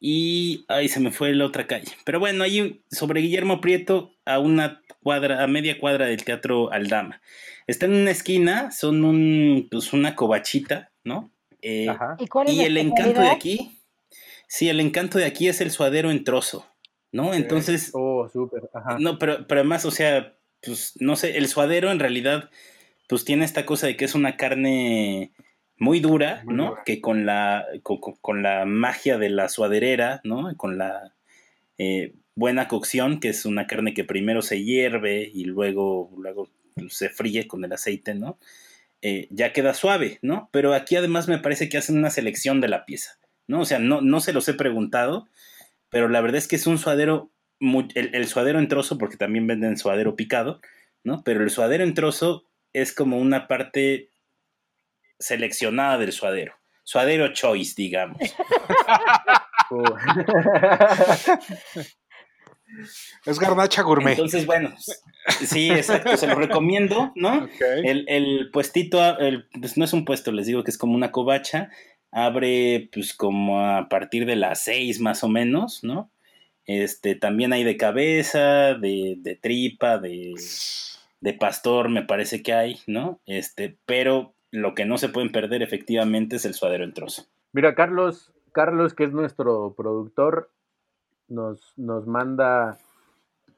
[0.00, 1.92] y ahí se me fue la otra calle.
[2.04, 7.20] Pero bueno, ahí sobre Guillermo Prieto a una cuadra, a media cuadra del Teatro Aldama.
[7.66, 11.30] Está en una esquina, son un, pues una cobachita, ¿no?
[11.60, 11.88] Eh,
[12.46, 13.78] ¿Y, el encanto de aquí,
[14.46, 16.66] sí, el encanto de aquí es el suadero en trozo,
[17.10, 17.34] ¿no?
[17.34, 17.90] Entonces.
[17.94, 18.70] Oh, súper.
[19.00, 22.48] No, pero, pero además, o sea, pues no sé, el suadero en realidad,
[23.08, 25.32] pues tiene esta cosa de que es una carne
[25.78, 26.76] muy dura, ¿no?
[26.84, 30.54] Que con la, con, la magia de la suaderera, ¿no?
[30.56, 31.14] Con la
[31.78, 36.48] eh, buena cocción, que es una carne que primero se hierve y luego, luego
[36.88, 38.38] se fríe con el aceite, ¿no?
[39.00, 40.48] Eh, ya queda suave, ¿no?
[40.52, 43.60] Pero aquí además me parece que hacen una selección de la pieza, ¿no?
[43.60, 45.28] O sea, no, no se los he preguntado,
[45.88, 47.30] pero la verdad es que es un suadero,
[47.94, 50.60] el, suadero en trozo, porque también venden suadero picado,
[51.04, 51.22] ¿no?
[51.24, 54.10] Pero el suadero en trozo es como una parte
[55.18, 56.54] seleccionada del suadero.
[56.84, 58.18] Suadero choice, digamos.
[63.24, 64.12] Es garnacha gourmet.
[64.12, 64.74] Entonces, bueno,
[65.46, 67.48] sí, exacto, se lo recomiendo, ¿no?
[67.82, 69.00] El, puestito,
[69.58, 71.70] pues no es un puesto, les digo que es como una covacha,
[72.10, 76.10] abre pues como a partir de las seis más o menos, ¿no?
[76.66, 80.34] Este, también hay de cabeza, de, de tripa, de,
[81.20, 83.20] de pastor, me parece que hay, ¿no?
[83.26, 87.26] Este, pero lo que no se pueden perder efectivamente es el suadero en trozo.
[87.52, 90.50] Mira, Carlos, Carlos, que es nuestro productor,
[91.28, 92.78] nos, nos manda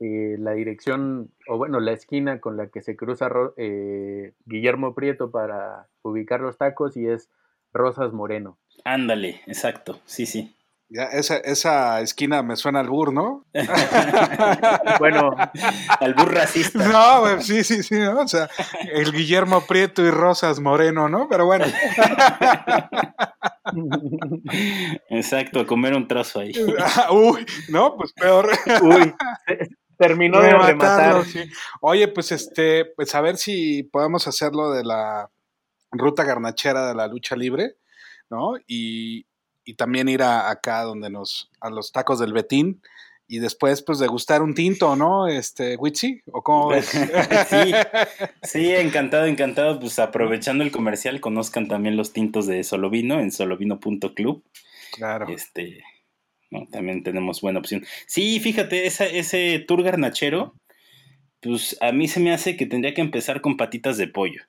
[0.01, 5.31] eh, la dirección, o bueno, la esquina con la que se cruza eh, Guillermo Prieto
[5.31, 7.31] para ubicar los tacos y es
[7.73, 8.59] Rosas Moreno.
[8.85, 10.57] Ándale, exacto, sí, sí.
[10.93, 13.47] Ya, esa, esa esquina me suena al bur, ¿no?
[14.99, 15.37] bueno.
[16.01, 16.85] Al bur racista.
[16.89, 18.23] No, sí, sí, sí, ¿no?
[18.23, 18.49] O sea,
[18.93, 21.29] el Guillermo Prieto y Rosas Moreno, ¿no?
[21.29, 21.65] Pero bueno.
[25.11, 26.53] Exacto, comer un trozo ahí.
[27.13, 28.51] Uy, no, pues peor.
[28.83, 29.15] Uy,
[29.99, 31.23] terminó de, rematar.
[31.81, 35.31] Oye, pues este, pues a ver si podemos hacerlo de la
[35.93, 37.77] ruta garnachera de la lucha libre,
[38.29, 38.55] ¿no?
[38.67, 39.27] Y,
[39.71, 42.83] y también ir a, acá donde nos, a los tacos del Betín
[43.29, 45.29] y después pues degustar un tinto, ¿no?
[45.29, 46.87] Este, Witsi, ¿o cómo ves?
[47.49, 47.73] sí,
[48.43, 54.43] sí, encantado, encantado, pues aprovechando el comercial, conozcan también los tintos de Solovino en solovino.club.
[54.91, 55.29] Claro.
[55.29, 55.85] Este,
[56.73, 57.87] también tenemos buena opción.
[58.09, 60.57] Sí, fíjate, esa, ese tour garnachero,
[61.41, 64.43] pues a mí se me hace que tendría que empezar con patitas de pollo.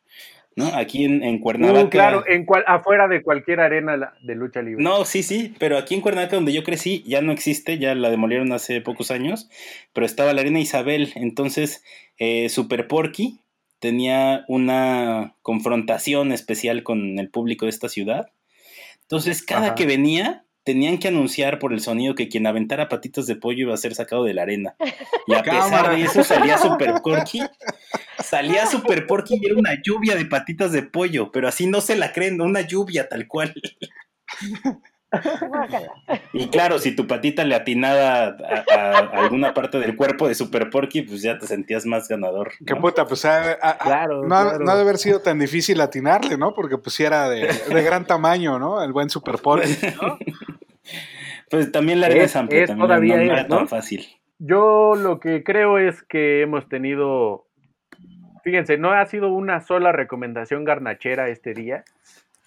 [0.55, 0.67] ¿No?
[0.75, 1.85] Aquí en, en Cuernavaca.
[1.85, 4.83] Uh, claro, en cual, afuera de cualquier arena de lucha libre.
[4.83, 8.09] No, sí, sí, pero aquí en Cuernavaca, donde yo crecí, ya no existe, ya la
[8.09, 9.49] demolieron hace pocos años,
[9.93, 11.83] pero estaba la arena Isabel, entonces
[12.17, 13.39] eh, Super Porky
[13.79, 18.29] tenía una confrontación especial con el público de esta ciudad.
[19.01, 23.35] Entonces, cada que venía, tenían que anunciar por el sonido que quien aventara patitas de
[23.35, 24.75] pollo iba a ser sacado de la arena.
[25.25, 27.41] Y a pesar de eso salía Super Porky.
[28.19, 31.95] Salía Super Porky y era una lluvia de patitas de pollo, pero así no se
[31.95, 33.53] la creen, una lluvia tal cual.
[36.33, 38.37] y claro, si tu patita le atinaba
[38.71, 42.51] a, alguna parte del cuerpo de Super Porky, pues ya te sentías más ganador.
[42.65, 46.53] Qué puta, pues claro, no, ha de haber sido tan difícil atinarle, ¿no?
[46.53, 48.81] Porque pues sí era de, gran tamaño, ¿no?
[48.81, 50.17] El buen Super Porky, ¿no?
[51.49, 54.07] pues también la es, amplia, también todavía no, era tan fácil.
[54.39, 57.47] Yo lo que creo es que hemos tenido,
[58.43, 61.83] fíjense, no ha sido una sola recomendación garnachera este día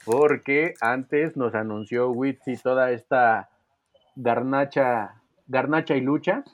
[0.05, 3.49] porque antes nos anunció Witsi toda esta
[4.16, 6.45] garnacha, garnacha y lucha,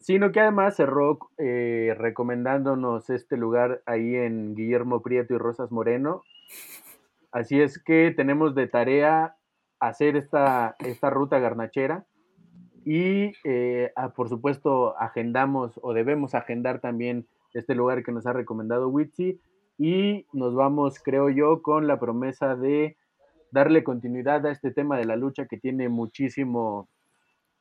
[0.00, 6.22] sino que además cerró eh, recomendándonos este lugar ahí en Guillermo Prieto y Rosas Moreno.
[7.30, 9.36] Así es que tenemos de tarea
[9.78, 12.04] hacer esta, esta ruta garnachera
[12.84, 18.32] y eh, ah, por supuesto agendamos o debemos agendar también este lugar que nos ha
[18.32, 19.40] recomendado Witsi
[19.78, 22.96] y nos vamos, creo yo, con la promesa de
[23.50, 26.88] darle continuidad a este tema de la lucha que tiene muchísimo,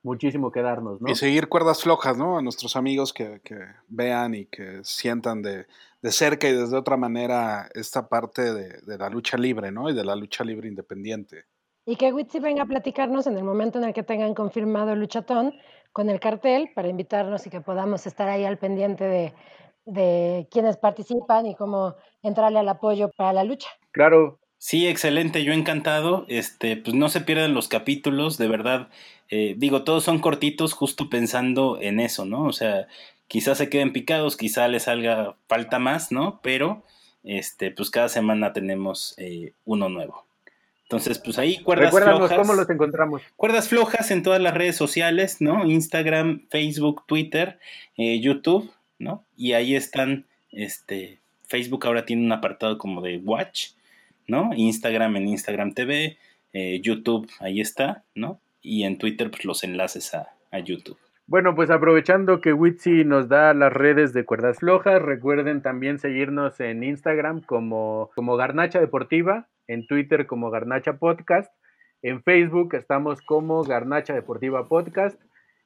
[0.03, 1.09] muchísimo que darnos, ¿no?
[1.09, 2.37] Y seguir cuerdas flojas, ¿no?
[2.37, 3.39] A nuestros amigos que,
[3.87, 5.65] vean y que sientan de,
[6.03, 9.89] cerca y desde otra manera esta parte de, la lucha libre, ¿no?
[9.89, 11.45] Y de la lucha libre independiente.
[11.85, 14.99] Y que Witsi venga a platicarnos en el momento en el que tengan confirmado el
[14.99, 15.53] luchatón
[15.91, 19.33] con el cartel para invitarnos y que podamos estar ahí al pendiente de,
[19.85, 23.69] de quienes participan y cómo entrarle al apoyo para la lucha.
[23.91, 24.39] Claro.
[24.57, 26.25] Sí, excelente, yo encantado.
[26.27, 28.89] Este, pues no se pierdan los capítulos, de verdad.
[29.29, 32.43] Eh, digo, todos son cortitos, justo pensando en eso, ¿no?
[32.43, 32.87] O sea,
[33.27, 36.41] quizás se queden picados, quizá les salga falta más, ¿no?
[36.43, 36.83] Pero,
[37.23, 40.25] este, pues cada semana tenemos eh, uno nuevo.
[40.83, 42.37] Entonces, pues ahí cuerdas Recuérdanos flojas.
[42.37, 43.21] cómo los encontramos.
[43.37, 45.65] Cuerdas flojas en todas las redes sociales, ¿no?
[45.65, 47.59] Instagram, Facebook, Twitter,
[47.95, 48.69] eh, YouTube,
[49.01, 49.25] ¿no?
[49.35, 53.71] Y ahí están, este, Facebook ahora tiene un apartado como de Watch,
[54.27, 54.51] ¿no?
[54.55, 56.17] Instagram en Instagram TV,
[56.53, 58.39] eh, YouTube, ahí está, ¿no?
[58.61, 60.97] Y en Twitter, pues los enlaces a, a YouTube.
[61.25, 66.59] Bueno, pues aprovechando que Witsi nos da las redes de cuerdas flojas, recuerden también seguirnos
[66.59, 71.51] en Instagram como, como Garnacha Deportiva, en Twitter como Garnacha Podcast,
[72.01, 75.21] en Facebook estamos como Garnacha Deportiva Podcast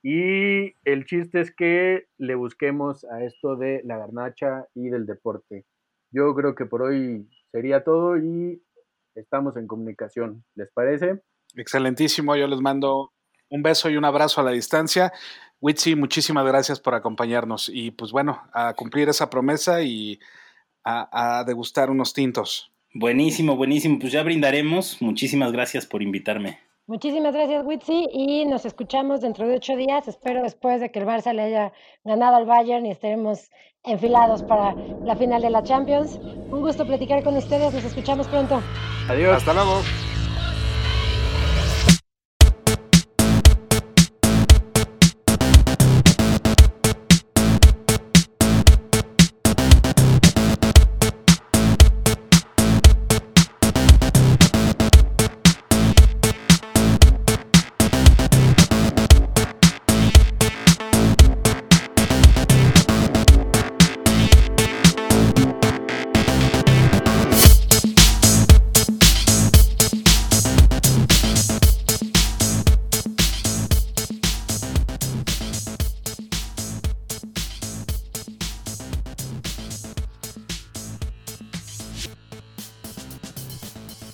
[0.08, 5.66] y el chiste es que le busquemos a esto de la garnacha y del deporte.
[6.12, 8.62] Yo creo que por hoy sería todo y
[9.16, 10.45] estamos en comunicación.
[10.53, 11.24] ¿Les parece?
[11.56, 13.14] Excelentísimo, yo les mando
[13.49, 15.12] un beso y un abrazo a la distancia.
[15.60, 20.20] Witsi, muchísimas gracias por acompañarnos y pues bueno, a cumplir esa promesa y
[20.84, 22.72] a, a degustar unos tintos.
[22.93, 23.97] Buenísimo, buenísimo.
[23.97, 25.01] Pues ya brindaremos.
[25.01, 26.60] Muchísimas gracias por invitarme.
[26.88, 30.07] Muchísimas gracias, Witsi, y nos escuchamos dentro de ocho días.
[30.07, 31.73] Espero después de que el Barça le haya
[32.03, 33.49] ganado al Bayern y estaremos
[33.83, 36.19] enfilados para la final de la Champions.
[36.51, 37.73] Un gusto platicar con ustedes.
[37.73, 38.61] Nos escuchamos pronto.
[39.09, 39.38] Adiós.
[39.38, 39.81] Hasta luego.